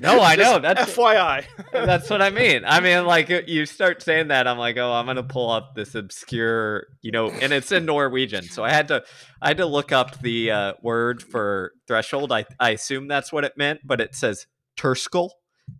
[0.00, 0.58] No, I know.
[0.58, 1.44] That's FYI.
[1.72, 2.62] that's what I mean.
[2.66, 5.94] I mean, like you start saying that, I'm like, oh, I'm gonna pull up this
[5.94, 8.44] obscure, you know, and it's in Norwegian.
[8.44, 9.04] So I had to,
[9.40, 12.32] I had to look up the uh, word for threshold.
[12.32, 14.46] I, I assume that's what it meant, but it says
[14.76, 15.30] terskel,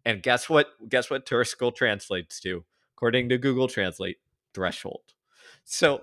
[0.04, 0.68] and guess what?
[0.88, 2.64] Guess what terskel translates to,
[2.96, 4.18] according to Google Translate,
[4.54, 5.02] threshold.
[5.64, 6.02] So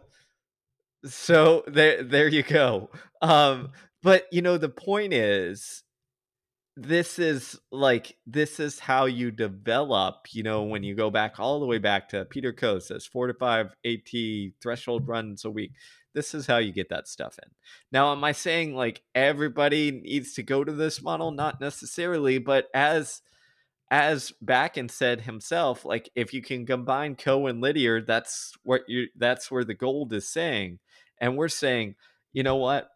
[1.06, 2.90] so there there you go.
[3.22, 3.72] Um
[4.02, 5.84] but you know the point is
[6.78, 11.60] this is like this is how you develop you know when you go back all
[11.60, 14.00] the way back to peter coe says four to five at
[14.62, 15.74] threshold runs a week.
[16.14, 17.50] This is how you get that stuff in.
[17.92, 21.32] Now am i saying like everybody needs to go to this model?
[21.32, 23.22] Not necessarily but as
[23.92, 29.08] as Bakken said himself, like if you can combine Coe and Lydiard, that's what you
[29.18, 30.80] that's where the gold is saying.
[31.20, 31.96] And we're saying,
[32.34, 32.90] you know what?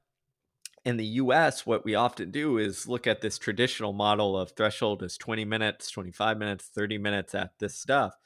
[0.86, 5.02] In the US, what we often do is look at this traditional model of threshold
[5.02, 8.18] as 20 minutes, 25 minutes, 30 minutes at this stuff.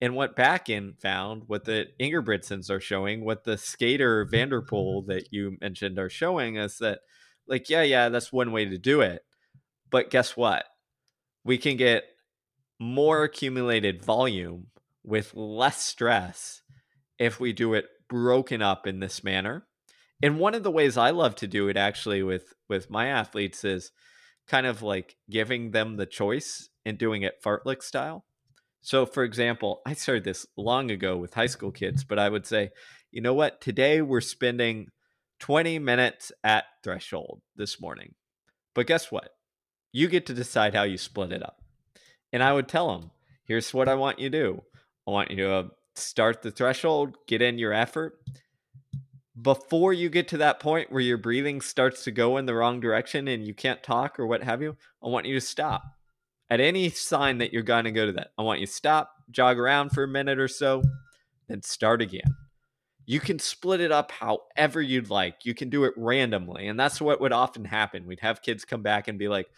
[0.00, 5.06] And what Bakken found, what the Ingebrigtsens are showing, what the skater van der Poel
[5.06, 7.00] that you mentioned are showing is that,
[7.46, 9.24] like, yeah, yeah, that's one way to do it.
[9.90, 10.64] But guess what?
[11.42, 12.04] We can get
[12.78, 14.66] more accumulated volume
[15.04, 16.62] with less stress
[17.18, 19.66] if we do it broken up in this manner.
[20.22, 23.64] And one of the ways I love to do it actually with with my athletes
[23.64, 23.90] is
[24.46, 28.24] kind of like giving them the choice and doing it fartlek style.
[28.80, 32.46] So for example, I started this long ago with high school kids, but I would
[32.46, 32.70] say,
[33.10, 33.60] you know what?
[33.60, 34.88] Today we're spending
[35.40, 38.14] 20 minutes at threshold this morning.
[38.74, 39.30] But guess what?
[39.92, 41.62] You get to decide how you split it up.
[42.32, 43.10] And I would tell them,
[43.44, 44.62] here's what I want you to do.
[45.06, 48.18] I want you to start the threshold, get in your effort.
[49.40, 52.80] Before you get to that point where your breathing starts to go in the wrong
[52.80, 55.82] direction and you can't talk or what have you, I want you to stop.
[56.50, 59.10] At any sign that you're going to go to that, I want you to stop,
[59.30, 60.82] jog around for a minute or so,
[61.48, 62.36] then start again.
[63.06, 65.44] You can split it up however you'd like.
[65.44, 66.68] You can do it randomly.
[66.68, 68.06] And that's what would often happen.
[68.06, 69.48] We'd have kids come back and be like,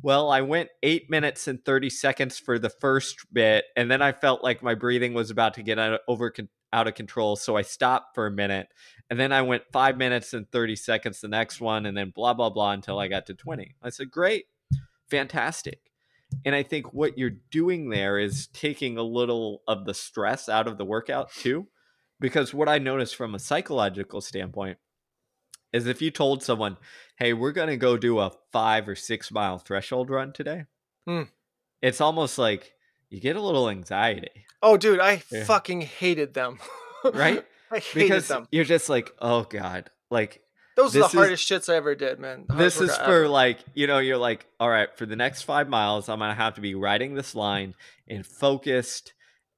[0.00, 4.12] well, I went eight minutes and 30 seconds for the first bit, and then I
[4.12, 6.32] felt like my breathing was about to get out of, over
[6.72, 7.36] out of control.
[7.36, 8.68] So I stopped for a minute,
[9.10, 12.34] and then I went five minutes and 30 seconds the next one, and then blah,
[12.34, 13.74] blah, blah until I got to 20.
[13.82, 14.46] I said, great,
[15.10, 15.80] fantastic.
[16.44, 20.66] And I think what you're doing there is taking a little of the stress out
[20.66, 21.68] of the workout too.
[22.20, 24.78] Because what I noticed from a psychological standpoint
[25.72, 26.76] is if you told someone,
[27.16, 30.66] "Hey, we're gonna go do a five or six mile threshold run today,"
[31.06, 31.22] Hmm.
[31.80, 32.74] it's almost like
[33.08, 34.46] you get a little anxiety.
[34.62, 35.44] Oh, dude, I Yeah.
[35.44, 36.58] fucking hated them.
[37.12, 37.44] right?
[37.70, 38.46] I hated because them.
[38.52, 40.42] you're just like, oh god, like
[40.76, 42.46] Those are the is- hardest shits I ever did, man.
[42.48, 43.28] This is for ever.
[43.28, 46.54] like you know you're like all right for the next five miles i'm gonna have
[46.54, 47.74] to be riding this line
[48.08, 49.12] and focused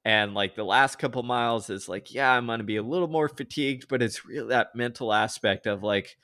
[0.05, 3.29] and like the last couple miles is like yeah i'm gonna be a little more
[3.29, 6.17] fatigued but it's really that mental aspect of like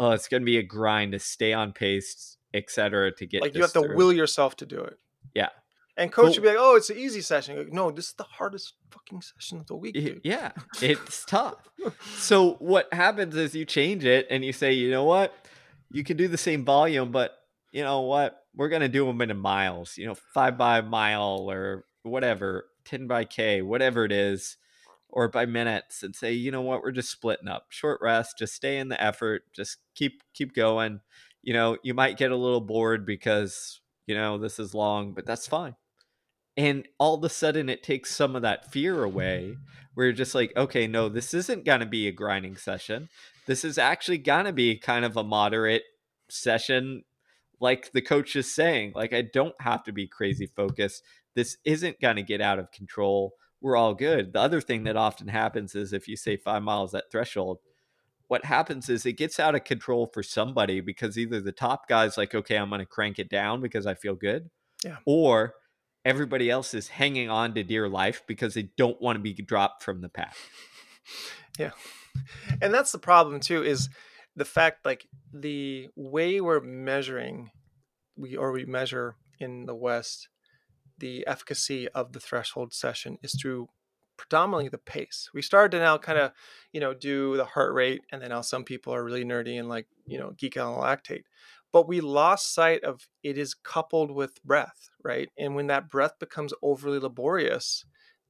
[0.00, 3.62] oh it's gonna be a grind to stay on pace etc to get like you
[3.62, 3.96] have to through.
[3.96, 4.98] will yourself to do it.
[5.34, 5.48] Yeah.
[5.96, 8.14] And coach Well- would be like, "Oh, it's an easy session." Like, no, this is
[8.14, 10.20] the hardest fucking session of the week, dude.
[10.22, 11.68] Yeah, it's tough.
[12.16, 15.34] So what happens is you change it and you say, you know what,
[15.90, 17.32] you can do the same volume, but
[17.72, 19.96] you know what, we're gonna do them in miles.
[19.96, 24.56] You know, five by mile or whatever, ten by k, whatever it is,
[25.08, 27.66] or by minutes, and say, you know what, we're just splitting up.
[27.68, 31.00] Short rest, just stay in the effort, just keep keep going.
[31.42, 35.26] You know, you might get a little bored because you know this is long, but
[35.26, 35.76] that's fine.
[36.56, 39.56] And all of a sudden, it takes some of that fear away
[39.94, 43.08] where you're just like, okay, no, this isn't to be a grinding session.
[43.46, 45.84] This is actually to be kind of a moderate
[46.28, 47.04] session,
[47.60, 48.92] like the coach is saying.
[48.94, 51.02] Like, I don't have to be crazy focused.
[51.38, 53.34] This isn't going to get out of control.
[53.60, 54.32] We're all good.
[54.32, 57.58] The other thing that often happens is if you say five miles at threshold,
[58.26, 62.18] what happens is it gets out of control for somebody because either the top guy's
[62.18, 64.50] like, okay, I'm going to crank it down because I feel good.
[64.84, 64.96] Yeah.
[65.06, 65.54] Or
[66.04, 69.84] everybody else is hanging on to dear life because they don't want to be dropped
[69.84, 70.34] from the pack.
[71.58, 71.70] Yeah.
[72.62, 73.88] And that's the problem too is
[74.36, 77.50] the fact like the way we're measuring
[78.16, 80.28] we or we measure in the west
[80.98, 83.68] the efficacy of the threshold session is through
[84.16, 85.30] predominantly the pace.
[85.32, 86.32] We started to now kind of
[86.72, 89.68] you know do the heart rate and then now some people are really nerdy and
[89.68, 91.22] like you know geek out on lactate.
[91.72, 95.28] But we lost sight of it is coupled with breath right?
[95.38, 97.84] And when that breath becomes overly laborious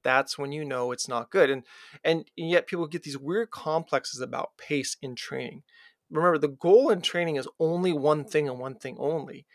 [0.04, 1.50] that's when you know it's not good.
[1.50, 1.64] And
[2.04, 5.62] and yet people get these weird complexes about pace in training.
[6.10, 9.46] Remember the goal in training is only one thing and one thing only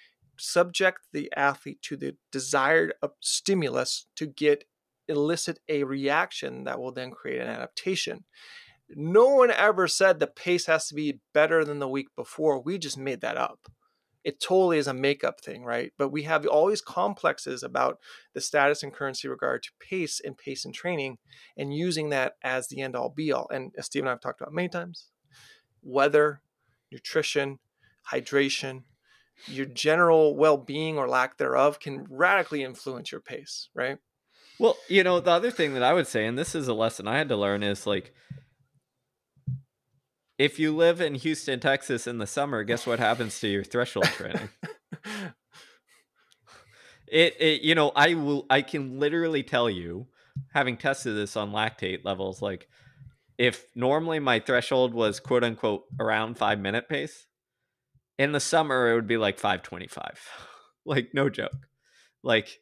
[0.44, 4.66] subject the athlete to the desired uh, stimulus to get
[5.08, 8.26] elicit a reaction that will then create an adaptation.
[8.90, 12.62] No one ever said the pace has to be better than the week before.
[12.62, 13.72] We just made that up.
[14.24, 15.92] It totally is a makeup thing right?
[15.98, 18.00] But we have all these complexes about
[18.34, 21.18] the status and currency regard to pace and pace and training
[21.58, 23.50] and using that as the end all be all.
[23.50, 25.10] And as Steve and I have talked about many times,
[25.82, 26.42] weather,
[26.92, 27.60] nutrition,
[28.12, 28.84] hydration,
[29.48, 33.98] your general well being or lack thereof can radically influence your pace, right?
[34.60, 37.08] Well, you know, the other thing that I would say, and this is a lesson
[37.08, 38.14] I had to learn, is like
[40.38, 44.06] if you live in Houston, Texas in the summer, guess what happens to your threshold
[44.06, 44.50] training?
[47.14, 50.08] It, it you know i will i can literally tell you
[50.52, 52.68] having tested this on lactate levels like
[53.38, 57.28] if normally my threshold was quote unquote around five minute pace
[58.18, 60.20] in the summer it would be like 525
[60.86, 61.68] like no joke.
[62.24, 62.60] Like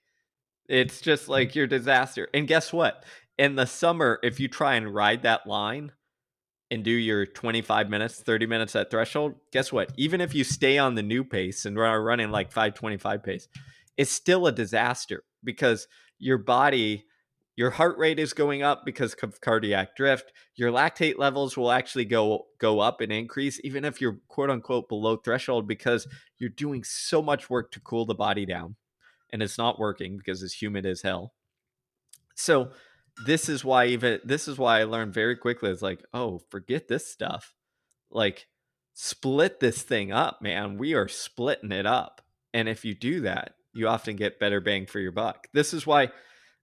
[0.68, 1.32] it's just hmm.
[1.32, 2.28] like your disaster.
[2.34, 3.04] And guess what?
[3.38, 5.92] In the summer if you try and ride that line
[6.70, 9.92] and do your 25 minutes 30 minutes at threshold guess what?
[9.98, 13.48] Even if you stay on the new pace and are running like 525 pace
[13.98, 15.88] it's still a disaster because
[16.18, 17.06] your body
[17.62, 22.06] your heart rate is going up because of cardiac drift your lactate levels will actually
[22.06, 26.08] go go up and increase even if you're quote unquote below threshold because
[26.40, 28.76] you're doing so much work to cool the body down
[29.32, 31.34] and it's not working because it's humid as hell.
[32.34, 32.72] So
[33.28, 36.88] this is why even this is why i learned very quickly it's like oh forget
[36.88, 37.54] this stuff.
[38.10, 38.48] Like
[38.96, 40.80] split this thing up man.
[40.80, 42.24] We are splitting it up.
[42.56, 45.48] And if you do that you often get better bang for your buck.
[45.54, 46.10] This is why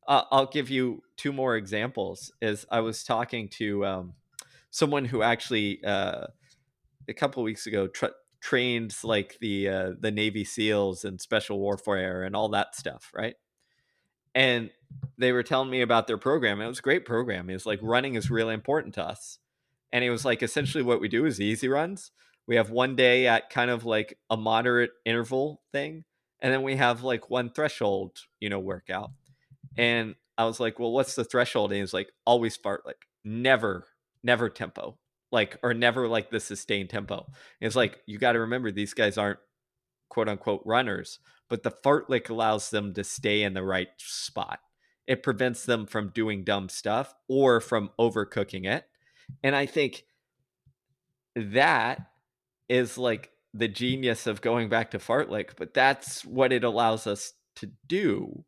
[0.08, 4.14] uh, i'll give you two more examples is i was talking to um,
[4.70, 6.26] someone who actually uh,
[7.08, 12.24] a couple weeks ago tra- trained like the uh, the navy seals and special warfare
[12.24, 13.36] and all that stuff right
[14.34, 14.70] and
[15.16, 16.60] they were telling me about their program.
[16.60, 17.50] It was a great program.
[17.50, 19.38] It was like running is really important to us.
[19.92, 22.12] And it was like essentially what we do is easy runs.
[22.46, 26.04] We have one day at kind of like a moderate interval thing.
[26.40, 29.10] And then we have like one threshold, you know, workout.
[29.78, 31.72] And I was like, well, what's the threshold?
[31.72, 33.86] And he's like, always fartlek never,
[34.22, 34.98] never tempo.
[35.30, 37.26] Like, or never like the sustained tempo.
[37.60, 39.40] And it's like, you got to remember these guys aren't
[40.08, 41.18] quote unquote runners,
[41.48, 44.60] but the fartlek allows them to stay in the right spot.
[45.06, 48.84] It prevents them from doing dumb stuff or from overcooking it.
[49.42, 50.04] And I think
[51.34, 52.00] that
[52.68, 57.32] is like the genius of going back to fartlek, but that's what it allows us
[57.56, 58.44] to do.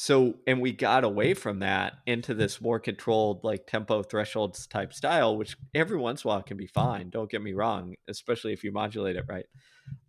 [0.00, 4.92] So, and we got away from that into this more controlled, like tempo thresholds type
[4.92, 7.10] style, which every once in a while can be fine.
[7.10, 9.46] Don't get me wrong, especially if you modulate it right.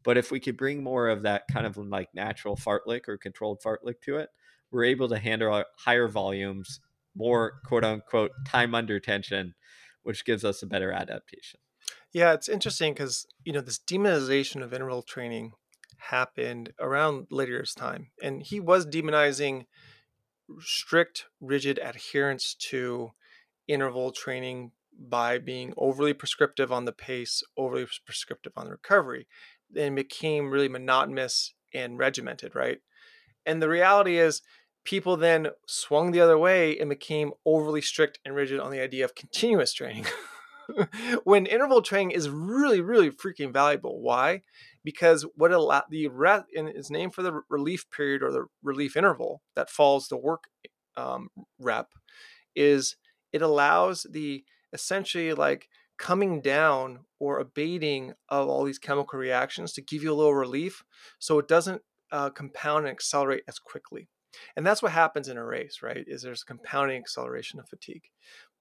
[0.03, 3.63] But if we could bring more of that kind of like natural fartlek or controlled
[3.65, 4.29] fartlek to it,
[4.69, 6.81] we're able to handle higher volumes,
[7.15, 9.55] more quote unquote time under tension,
[10.03, 11.61] which gives us a better adaptation.
[12.13, 15.53] Yeah, it's interesting because you know this demonization of interval training
[15.99, 19.65] happened around Lydiard's time, and he was demonizing
[20.59, 23.11] strict, rigid adherence to
[23.67, 29.27] interval training by being overly prescriptive on the pace, overly prescriptive on the recovery,
[29.75, 32.79] and became really monotonous and regimented, right?
[33.45, 34.41] And the reality is,
[34.83, 39.05] people then swung the other way and became overly strict and rigid on the idea
[39.05, 40.05] of continuous training.
[41.23, 44.01] when interval training is really, really freaking valuable.
[44.01, 44.43] Why?
[44.83, 49.41] Because what allow the re- is named for the relief period or the relief interval
[49.55, 50.45] that follows the work
[50.97, 51.89] um, rep
[52.55, 52.95] is
[53.31, 54.43] it allows the
[54.73, 60.15] essentially like coming down or abating of all these chemical reactions to give you a
[60.15, 60.83] little relief
[61.19, 64.09] so it doesn't uh, compound and accelerate as quickly
[64.55, 68.03] and that's what happens in a race right is there's compounding acceleration of fatigue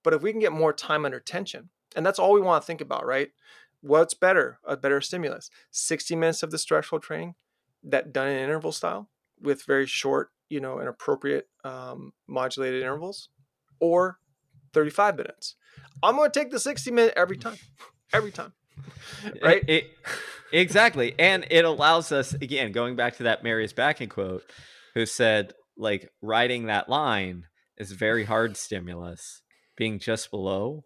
[0.04, 2.66] but if we can get more time under tension and that's all we want to
[2.66, 3.30] think about, right?
[3.80, 4.58] What's better?
[4.64, 5.50] A better stimulus.
[5.70, 7.34] 60 minutes of the threshold training
[7.84, 9.08] that done in interval style
[9.40, 13.28] with very short, you know, and appropriate um, modulated intervals,
[13.80, 14.18] or
[14.72, 15.54] 35 minutes.
[16.02, 17.56] I'm going to take the 60 minute every time,
[18.12, 18.52] every time.
[19.42, 19.62] right?
[19.68, 19.90] It, it,
[20.52, 21.14] exactly.
[21.18, 24.42] And it allows us, again, going back to that Marius Bakken quote,
[24.94, 27.44] who said, like, riding that line
[27.76, 29.42] is very hard stimulus.
[29.76, 30.84] Being just below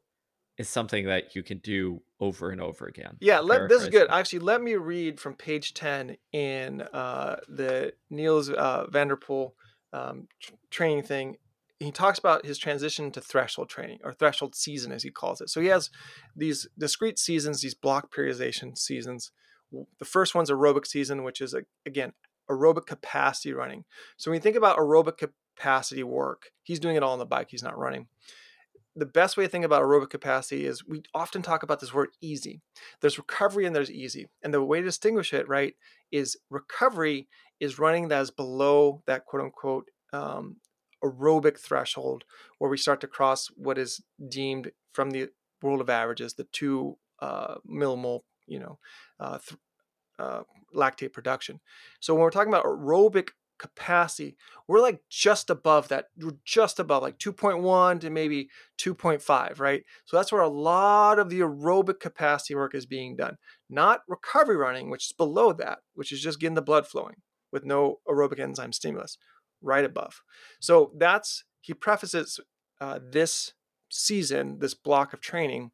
[0.58, 3.16] is something that you can do over and over again.
[3.20, 4.08] Yeah, let, this is good.
[4.10, 9.52] Actually, let me read from page 10 in uh, the Nils uh, van der Poel
[9.92, 11.36] um, tr- training thing.
[11.80, 15.50] He talks about his transition to threshold training or threshold season, as he calls it.
[15.50, 15.90] So he has
[16.36, 19.32] these discrete seasons, these block periodization seasons.
[19.98, 22.12] The first one's aerobic season, which is, again,
[22.48, 23.84] aerobic capacity running.
[24.16, 27.48] So when you think about aerobic capacity work, he's doing it all on the bike,
[27.50, 28.06] he's not running
[28.94, 32.10] the best way to think about aerobic capacity is we often talk about this word
[32.20, 32.60] easy.
[33.00, 34.28] There's recovery and there's easy.
[34.42, 35.74] And the way to distinguish it, right,
[36.10, 37.28] is recovery
[37.58, 40.56] is running that is below that quote unquote um,
[41.02, 42.24] aerobic threshold
[42.58, 45.28] where we start to cross what is deemed from the
[45.62, 48.78] world of averages, the two uh, millimole, you know,
[49.20, 49.58] uh, th-
[50.18, 50.42] uh,
[50.74, 51.60] lactate production.
[52.00, 53.30] So when we're talking about aerobic
[53.62, 54.36] capacity,
[54.66, 56.06] we're like just above that.
[56.18, 59.84] We're just above like 2.1 to maybe 2.5, right?
[60.04, 63.36] So that's where a lot of the aerobic capacity work is being done.
[63.70, 67.14] Not recovery running, which is below that, which is just getting the blood flowing
[67.52, 69.16] with no aerobic enzyme stimulus,
[69.62, 70.22] right above.
[70.60, 72.40] So that's, he prefaces
[72.80, 73.52] uh, this
[73.90, 75.70] season, this block of training,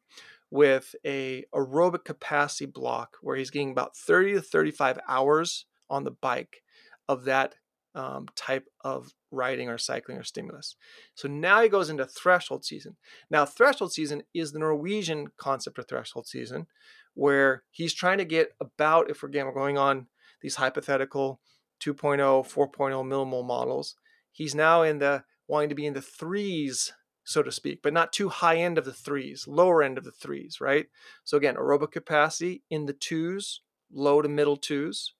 [0.51, 6.11] with a aerobic capacity block where he's getting about 30 to 35 hours on the
[6.11, 6.61] bike
[7.07, 7.55] of that
[7.95, 10.75] um, type of riding or cycling or stimulus.
[11.15, 12.97] So now he goes into threshold season.
[13.29, 16.67] Now, threshold season is the Norwegian concept of threshold season,
[17.13, 20.07] where he's trying to get about, if we're, again, we're going on
[20.41, 21.39] these hypothetical
[21.83, 22.73] 2.0, 4.0
[23.05, 23.95] millimole models,
[24.31, 28.13] he's now in the wanting to be in the threes, so to speak, but not
[28.13, 30.87] too high end of the threes, lower end of the threes, right?
[31.23, 33.61] So again, aerobic capacity in the twos,
[33.91, 35.13] low to middle twos,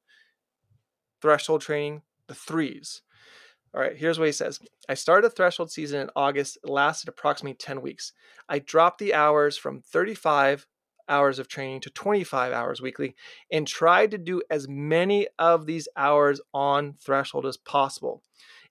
[1.22, 3.01] threshold training the threes.
[3.73, 4.59] All right, here's what he says.
[4.88, 8.13] I started a threshold season in August, it lasted approximately 10 weeks.
[8.47, 10.65] I dropped the hours from 35
[11.07, 13.15] hours of training to 25 hours weekly
[13.51, 18.21] and tried to do as many of these hours on threshold as possible.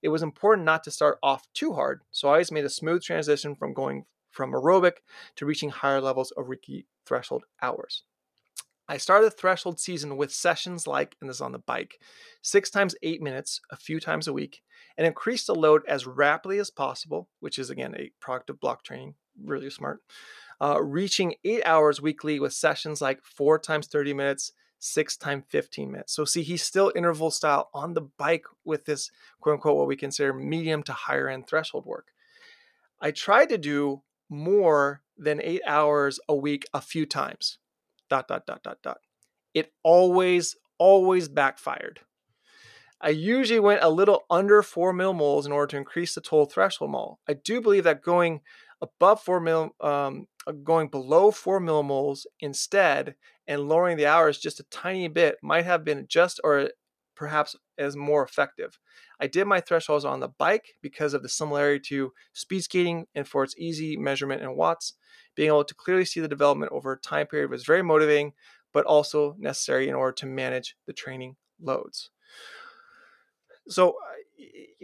[0.02, 3.02] It was important not to start off too hard, so I always made a smooth
[3.02, 4.98] transition from going from aerobic
[5.36, 8.04] to reaching higher levels of weekly threshold hours.
[8.88, 12.00] I started the threshold season with sessions like, and this is on the bike,
[12.40, 14.62] six times eight minutes, a few times a week,
[14.96, 18.82] and increased the load as rapidly as possible, which is again a product of block
[18.82, 19.14] training,
[19.44, 20.00] really smart.
[20.60, 25.92] Uh, reaching eight hours weekly with sessions like four times 30 minutes, six times 15
[25.92, 26.14] minutes.
[26.14, 29.10] So, see, he's still interval style on the bike with this
[29.40, 32.08] quote unquote what we consider medium to higher end threshold work.
[33.00, 37.58] I tried to do more than eight hours a week a few times
[38.08, 38.98] dot dot dot dot dot.
[39.54, 42.00] It always always backfired.
[43.00, 46.90] I usually went a little under 4 millimoles in order to increase the total threshold
[46.90, 47.20] mole.
[47.28, 48.40] I do believe that going
[48.80, 53.14] above 4 mil, um, uh, going below 4 millimoles instead
[53.46, 56.70] and lowering the hours just a tiny bit might have been just or
[57.14, 58.78] perhaps as more effective.
[59.20, 63.26] I did my thresholds on the bike because of the similarity to speed skating and
[63.26, 64.94] for its easy measurement in watts.
[65.38, 68.32] Being able to clearly see the development over a time period was very motivating,
[68.72, 72.10] but also necessary in order to manage the training loads.
[73.68, 73.94] So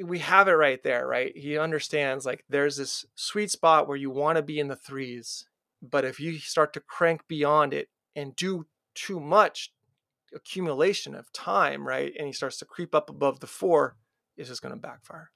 [0.00, 1.36] we have it right there, right?
[1.36, 5.44] He understands like there's this sweet spot where you want to be in the threes,
[5.82, 9.72] but if you start to crank beyond it and do too much
[10.32, 12.12] accumulation of time, right?
[12.16, 13.96] And he starts to creep up above the four,
[14.36, 15.32] it's just going to backfire.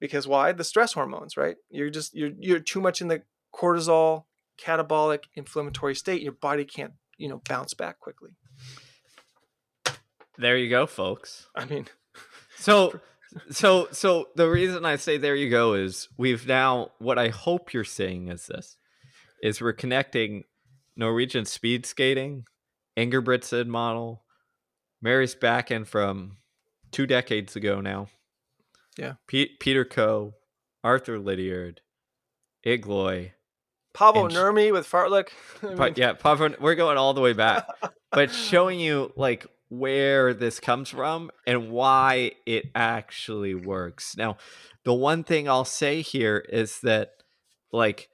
[0.00, 0.50] Because why?
[0.50, 1.58] The stress hormones, right?
[1.70, 3.22] You're just you're you're too much in the
[3.54, 4.24] cortisol
[4.62, 6.22] catabolic inflammatory state.
[6.22, 8.30] Your body can't you know bounce back quickly.
[10.38, 11.48] There you go, folks.
[11.54, 11.86] I mean,
[12.56, 13.00] so
[13.50, 17.72] so so the reason I say there you go is we've now what I hope
[17.72, 18.76] you're saying is this
[19.42, 20.44] is we're connecting
[20.96, 22.44] Norwegian speed skating,
[22.96, 24.24] Ingebrigtsen model,
[25.00, 26.36] Marius Bakken from
[26.90, 28.08] two decades ago now.
[28.98, 29.14] Yeah.
[29.26, 30.34] P- Peter Coe,
[30.84, 31.80] Arthur Lydiard,
[32.66, 33.32] Igloi.
[33.94, 35.28] Paavo Nurmi with Fartlek.
[35.62, 35.94] mean...
[35.96, 37.66] yeah, Paavo, we're going all the way back.
[38.10, 44.16] but showing you like where this comes from and why it actually works.
[44.16, 44.36] Now,
[44.84, 47.10] the one thing I'll say here is that
[47.72, 48.08] like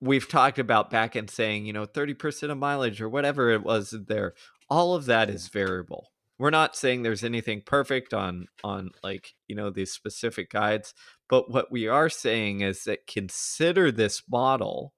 [0.00, 4.34] we've talked about Bakken saying, you know, 30% of mileage or whatever it was there.
[4.68, 6.10] All of that is variable.
[6.38, 10.92] We're not saying there's anything perfect on on like, you know, these specific guides,
[11.28, 14.94] but what we are saying is that consider this model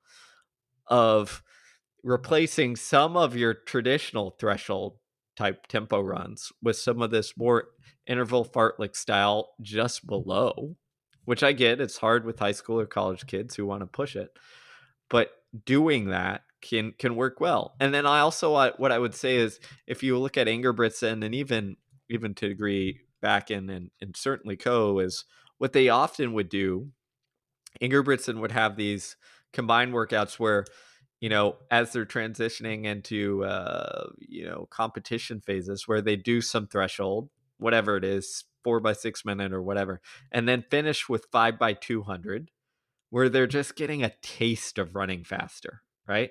[0.89, 1.43] of
[2.03, 4.99] replacing some of your traditional threshold
[5.37, 7.68] type tempo runs with some of this more
[8.07, 10.76] interval fartlek style just below,
[11.24, 11.80] which I get.
[11.80, 14.30] It's hard with high school or college kids who want to push it
[15.09, 15.30] but
[15.64, 17.74] doing that can can work well.
[17.80, 21.34] And then I also what I would say is if you look at Ingebrigtsen and
[21.34, 21.76] even
[22.09, 25.24] even to degree Bakken and and certainly Coe is
[25.59, 26.91] what they often would do.
[27.80, 29.16] Ingebrigtsen would have these
[29.57, 30.64] combined workouts where
[31.20, 36.68] you know as they're transitioning into uh you know competition phases where they do some
[36.68, 37.28] threshold
[37.59, 40.00] whatever it is four by six minute or whatever
[40.30, 42.50] and then finish with five by 200
[43.11, 46.30] where they're just getting a taste of running faster, right?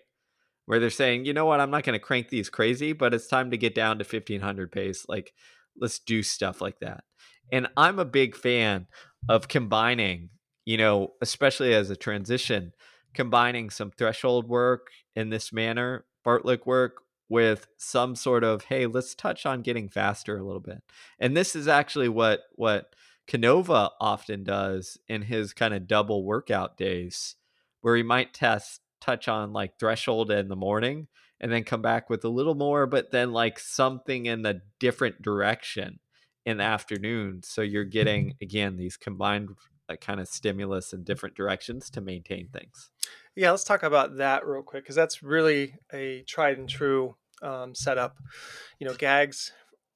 [0.65, 3.27] Where they're saying, you know what, I'm not going to crank these crazy, but it's
[3.27, 5.05] time to get down to 1500 pace.
[5.07, 5.33] Like,
[5.79, 7.03] let's do stuff like that.
[7.51, 8.87] And I'm a big fan
[9.29, 10.29] of combining,
[10.65, 12.73] you know, especially as a transition,
[13.15, 19.15] combining some threshold work in this manner, Fartlek work with some sort of, hey, let's
[19.15, 20.83] touch on getting faster a little bit.
[21.19, 22.95] And this is actually what what
[23.27, 27.35] Canova often does in his kind of double workout days,
[27.81, 31.07] where he might test touch on like threshold in the morning
[31.39, 35.21] and then come back with a little more, but then like something in a different
[35.21, 35.99] direction
[36.45, 37.41] in the afternoon.
[37.43, 37.89] So you're mm-hmm.
[37.89, 39.49] getting again these combined
[39.89, 42.91] like kind of stimulus in different directions to maintain things.
[43.35, 47.75] Yeah, let's talk about that real quick because that's really a tried and true um,
[47.75, 48.17] setup.
[48.79, 49.51] You know, gags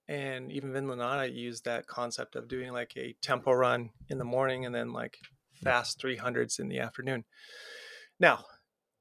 [0.08, 4.26] and even Vin Lananna used that concept of doing like a tempo run in the
[4.26, 5.20] morning and then like
[5.54, 7.26] fast 300s in the afternoon.
[8.20, 8.46] Now,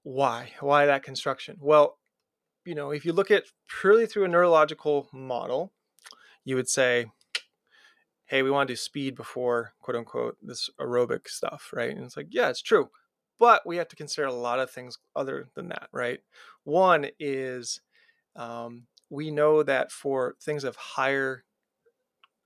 [0.02, 0.52] why?
[0.60, 1.56] Why that construction?
[1.60, 1.98] Well,
[2.64, 3.44] you know, if you look at
[3.80, 5.72] purely through a neurological model,
[6.44, 7.06] you would say,
[8.28, 11.94] hey, we want to do speed before quote unquote this aerobic stuff, right?
[11.94, 12.90] And it's like, yeah, it's true.
[13.38, 16.20] But we have to consider a lot of things other than that, right?
[16.64, 17.80] One is
[18.36, 21.44] um, we know that for things of higher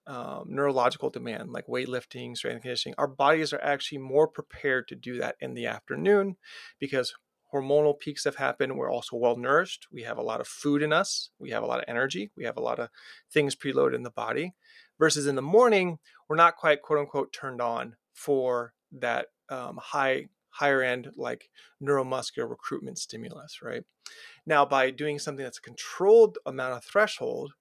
[0.06, 4.96] um, neurological demand, like weightlifting, strength and conditioning, our bodies are actually more prepared to
[4.96, 6.36] do that in the afternoon
[6.78, 7.14] because
[7.52, 8.76] hormonal peaks have happened.
[8.76, 9.86] We're also well nourished.
[9.92, 11.30] We have a lot of food in us.
[11.38, 12.30] We have a lot of energy.
[12.36, 12.88] We have a lot of
[13.32, 14.54] things preloaded in the body.
[14.98, 20.28] Versus in the morning, we're not quite quote unquote turned on for that um, high
[20.52, 21.48] higher end like
[21.82, 23.84] neuromuscular recruitment stimulus, right?
[24.46, 27.54] Now, by doing something that's a controlled amount of threshold,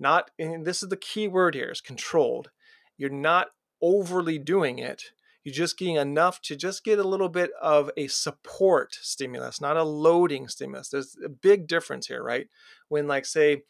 [0.00, 2.50] not, and this is the key word here is controlled,
[2.96, 3.48] you're not
[3.82, 5.12] overly doing it.
[5.44, 9.76] You're just getting enough to just get a little bit of a support stimulus, not
[9.76, 10.88] a loading stimulus.
[10.88, 12.48] There's a big difference here, right?
[12.88, 13.62] When, like, say,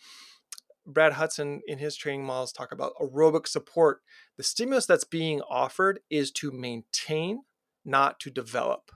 [0.88, 4.00] Brad Hudson in his training models talk about aerobic support,
[4.36, 7.42] the stimulus that's being offered is to maintain
[7.84, 8.90] not to develop.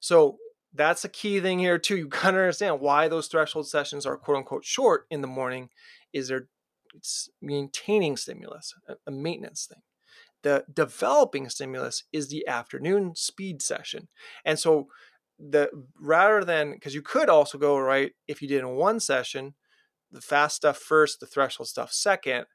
[0.00, 0.38] So
[0.74, 1.96] that's a key thing here too.
[1.96, 5.70] You gotta understand why those threshold sessions are quote unquote short in the morning.
[6.12, 6.48] Is they're
[6.94, 8.74] it's maintaining stimulus,
[9.06, 9.82] a maintenance thing.
[10.42, 14.08] The developing stimulus is the afternoon speed session,
[14.44, 14.88] and so
[15.38, 15.70] the
[16.00, 19.54] rather than because you could also go right if you did in one session,
[20.10, 22.46] the fast stuff first, the threshold stuff second.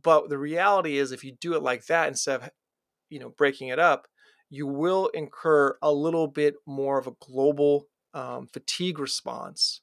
[0.00, 2.50] But the reality is, if you do it like that instead of,
[3.10, 4.06] you know, breaking it up,
[4.48, 9.80] you will incur a little bit more of a global um, fatigue response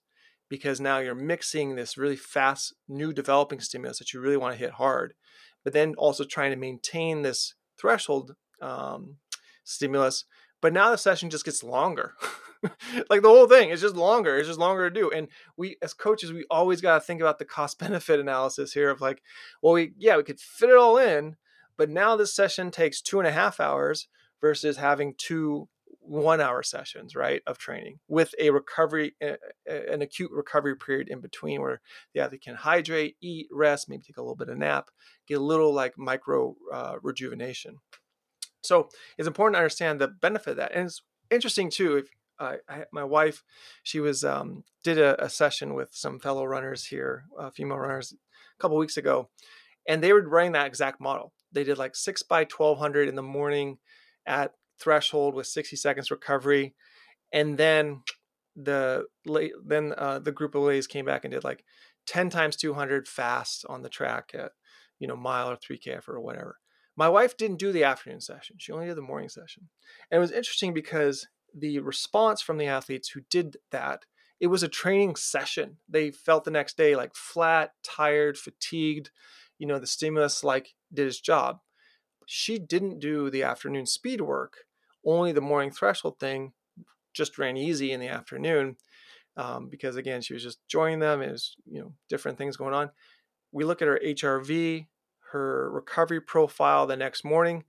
[0.50, 4.60] because now you're mixing this really fast new developing stimulus that you really want to
[4.60, 5.14] hit hard,
[5.64, 9.18] but then also trying to maintain this threshold um,
[9.64, 10.26] stimulus.
[10.62, 12.14] But now the session just gets longer.
[13.10, 14.38] like the whole thing is just longer.
[14.38, 15.10] It's just longer to do.
[15.10, 18.90] And we, as coaches, we always got to think about the cost benefit analysis here
[18.90, 19.22] of like,
[19.62, 21.36] well, we, yeah, we could fit it all in,
[21.78, 24.08] but now this session takes two and a half hours
[24.42, 25.70] versus having two
[26.02, 31.62] one hour sessions, right, of training with a recovery, an acute recovery period in between
[31.62, 31.82] where
[32.14, 34.90] the athlete can hydrate, eat, rest, maybe take a little bit of nap,
[35.28, 37.78] get a little like micro uh, rejuvenation.
[38.62, 40.74] So it's important to understand the benefit of that.
[40.74, 43.44] And it's interesting too, if uh, I, my wife,
[43.84, 48.14] she was um, did a, a, session with some fellow runners here, uh, female runners,
[48.14, 49.30] a couple weeks ago,
[49.88, 51.34] and they were running that exact model.
[51.52, 53.78] They did like six by twelve hundred in the morning
[54.26, 56.76] at threshold with 60 seconds recovery,
[57.34, 58.04] and then
[58.56, 61.64] the then uh, the group of ladies came back and did like
[62.08, 64.52] 10 times 200 fast on the track at
[65.00, 66.58] you know mile or 3k or whatever.
[67.00, 69.70] My wife didn't do the afternoon session; she only did the morning session,
[70.12, 74.04] and it was interesting because the response from the athletes who did that
[74.42, 75.78] it was a training session.
[75.88, 79.12] They felt the next day like flat tired fatigued
[79.58, 81.60] you know the stimulus like did its job.
[82.26, 84.66] She didn't do the afternoon speed work
[85.06, 86.52] only the morning threshold thing
[87.14, 88.76] just ran easy in the afternoon
[89.38, 92.74] um, because again she was just joining them it was you know different things going
[92.74, 92.92] on.
[93.54, 94.86] We look at her hrv
[95.32, 97.64] her recovery profile the next morning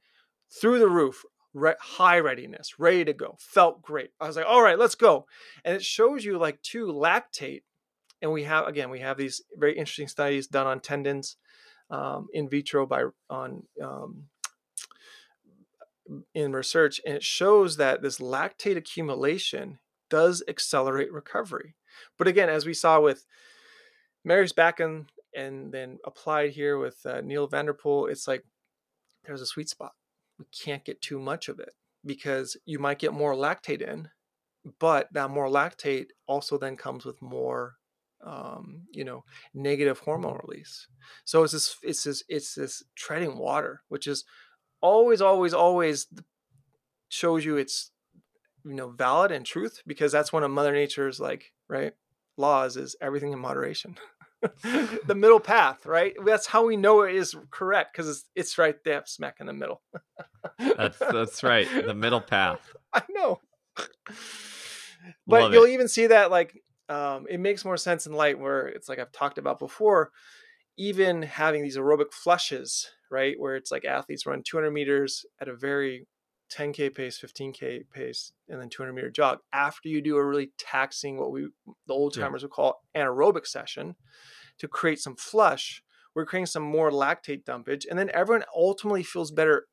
[0.50, 4.62] through the roof re- high readiness ready to go felt great i was like all
[4.62, 5.26] right let's go
[5.64, 7.62] and it shows you like two lactate
[8.22, 11.36] and we have again we have these very interesting studies done on tendons
[11.90, 14.24] um, in vitro by on um,
[16.34, 21.74] in research, and it shows that this lactate accumulation does accelerate recovery.
[22.18, 23.26] But again, as we saw with
[24.24, 28.44] Marius Bakken then applied here with uh, Nils van der Poel, it's like
[29.24, 29.92] there's a sweet spot.
[30.38, 31.72] We can't get too much of it
[32.04, 34.08] because you might get more lactate in,
[34.78, 37.74] but that more lactate also then comes with more
[38.24, 39.24] um, you know
[39.54, 40.86] negative hormone release
[41.24, 44.26] so it's this it's this it's this treading water which is
[44.80, 46.06] always, always, always
[47.08, 47.90] shows you it's
[48.64, 51.92] you know valid and truth because that's one of Mother Nature's like right
[52.36, 53.96] laws is everything in moderation.
[55.07, 56.14] the middle path, right?
[56.24, 59.53] That's how we know it is correct because it's it's right there, smack in the
[59.53, 59.82] middle.
[60.59, 62.61] that's that's right, the middle path.
[62.93, 63.41] I know,
[65.26, 65.72] but Love you'll it.
[65.72, 69.12] even see that like um, it makes more sense in light where it's like I've
[69.12, 70.11] talked about before.
[70.76, 73.38] Even having these aerobic flushes right?
[73.38, 76.07] Where it's like athletes run 200 meters at a very
[76.51, 81.18] 10k pace, 15k pace, and then 200 meter jog after you do a really taxing
[81.18, 81.48] what we
[81.86, 82.46] the old timers yeah.
[82.46, 83.96] would call anaerobic session
[84.59, 85.82] to create some flush.
[86.14, 89.66] We're creating some more lactate dumpage, and then everyone ultimately feels better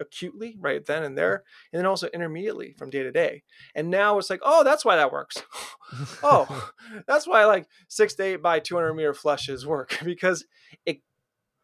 [0.00, 3.42] acutely right then and there, and then also intermediately from day to day.
[3.74, 5.42] And now it's like, oh, that's why that works.
[6.22, 6.70] oh,
[7.06, 10.44] that's why like six to eight by 200 meter flushes work because
[10.86, 11.00] it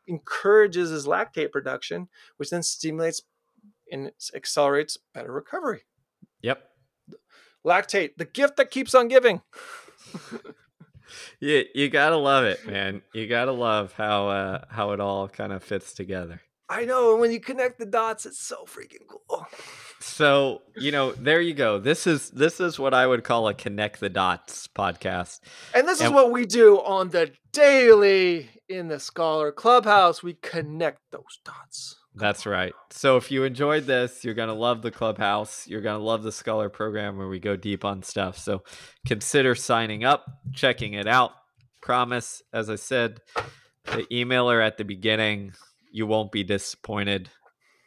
[0.06, 3.22] encourages his lactate production, which then stimulates
[3.90, 5.82] and accelerates better recovery.
[6.42, 6.62] Yep.
[7.66, 9.42] Lactate, the gift that keeps on giving.
[11.40, 13.02] you you gotta love it, man.
[13.12, 16.40] You gotta love how uh, how it all kind of fits together.
[16.68, 19.46] I know, and when you connect the dots, it's so freaking cool.
[20.00, 21.78] So you know, there you go.
[21.78, 25.40] This is this is what I would call a connect the dots podcast,
[25.74, 30.22] and this and- is what we do on the daily in the Scholar Clubhouse.
[30.22, 31.96] We connect those dots.
[32.16, 32.72] That's right.
[32.90, 35.68] So if you enjoyed this, you're going to love the Clubhouse.
[35.68, 38.38] You're going to love the Scholar program where we go deep on stuff.
[38.38, 38.62] So
[39.06, 41.32] consider signing up, checking it out.
[41.82, 43.20] Promise, as I said,
[43.84, 45.52] the emailer at the beginning,
[45.92, 47.28] you won't be disappointed.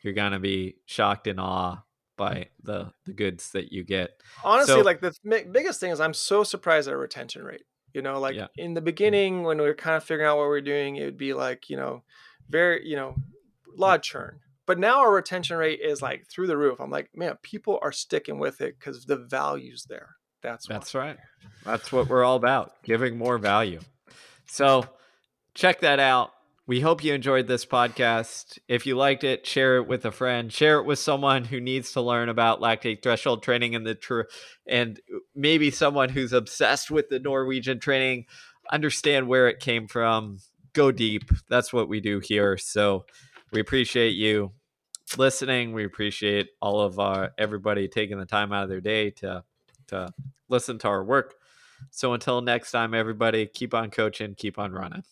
[0.03, 1.83] You're going to be shocked and awe
[2.15, 4.11] by the the goods that you get.
[4.43, 5.13] Honestly, so, like the
[5.51, 7.63] biggest thing is I'm so surprised at our retention rate.
[7.93, 8.47] You know, like yeah.
[8.55, 8.85] in the mm.
[8.85, 11.33] beginning when we were kind of figuring out what we are doing, it would be
[11.33, 12.03] like, you know,
[12.47, 13.15] very, you know,
[13.75, 14.39] lot churn.
[14.65, 16.79] But now our retention rate is like through the roof.
[16.79, 20.15] I'm like, man, people are sticking with it because the value's there.
[20.41, 21.17] That's that's right.
[21.65, 23.79] That's what we're all about, giving more value.
[24.45, 24.85] So
[25.53, 26.31] check that out.
[26.67, 28.59] We hope you enjoyed this podcast.
[28.67, 31.93] If you liked it, share it with a friend, share it with someone who needs
[31.93, 34.25] to learn about lactate threshold training and the true
[34.67, 34.99] and
[35.33, 38.27] maybe someone who's obsessed with the Norwegian training,
[38.71, 40.37] understand where it came from,
[40.73, 41.31] go deep.
[41.49, 42.55] That's what we do here.
[42.57, 43.05] So
[43.51, 44.51] we appreciate you
[45.17, 45.73] listening.
[45.73, 49.43] We appreciate all of our everybody taking the time out of their day to
[49.87, 50.13] to
[50.49, 51.35] listen to our work.
[51.91, 55.03] So until next time, everybody, keep on coaching, keep on running.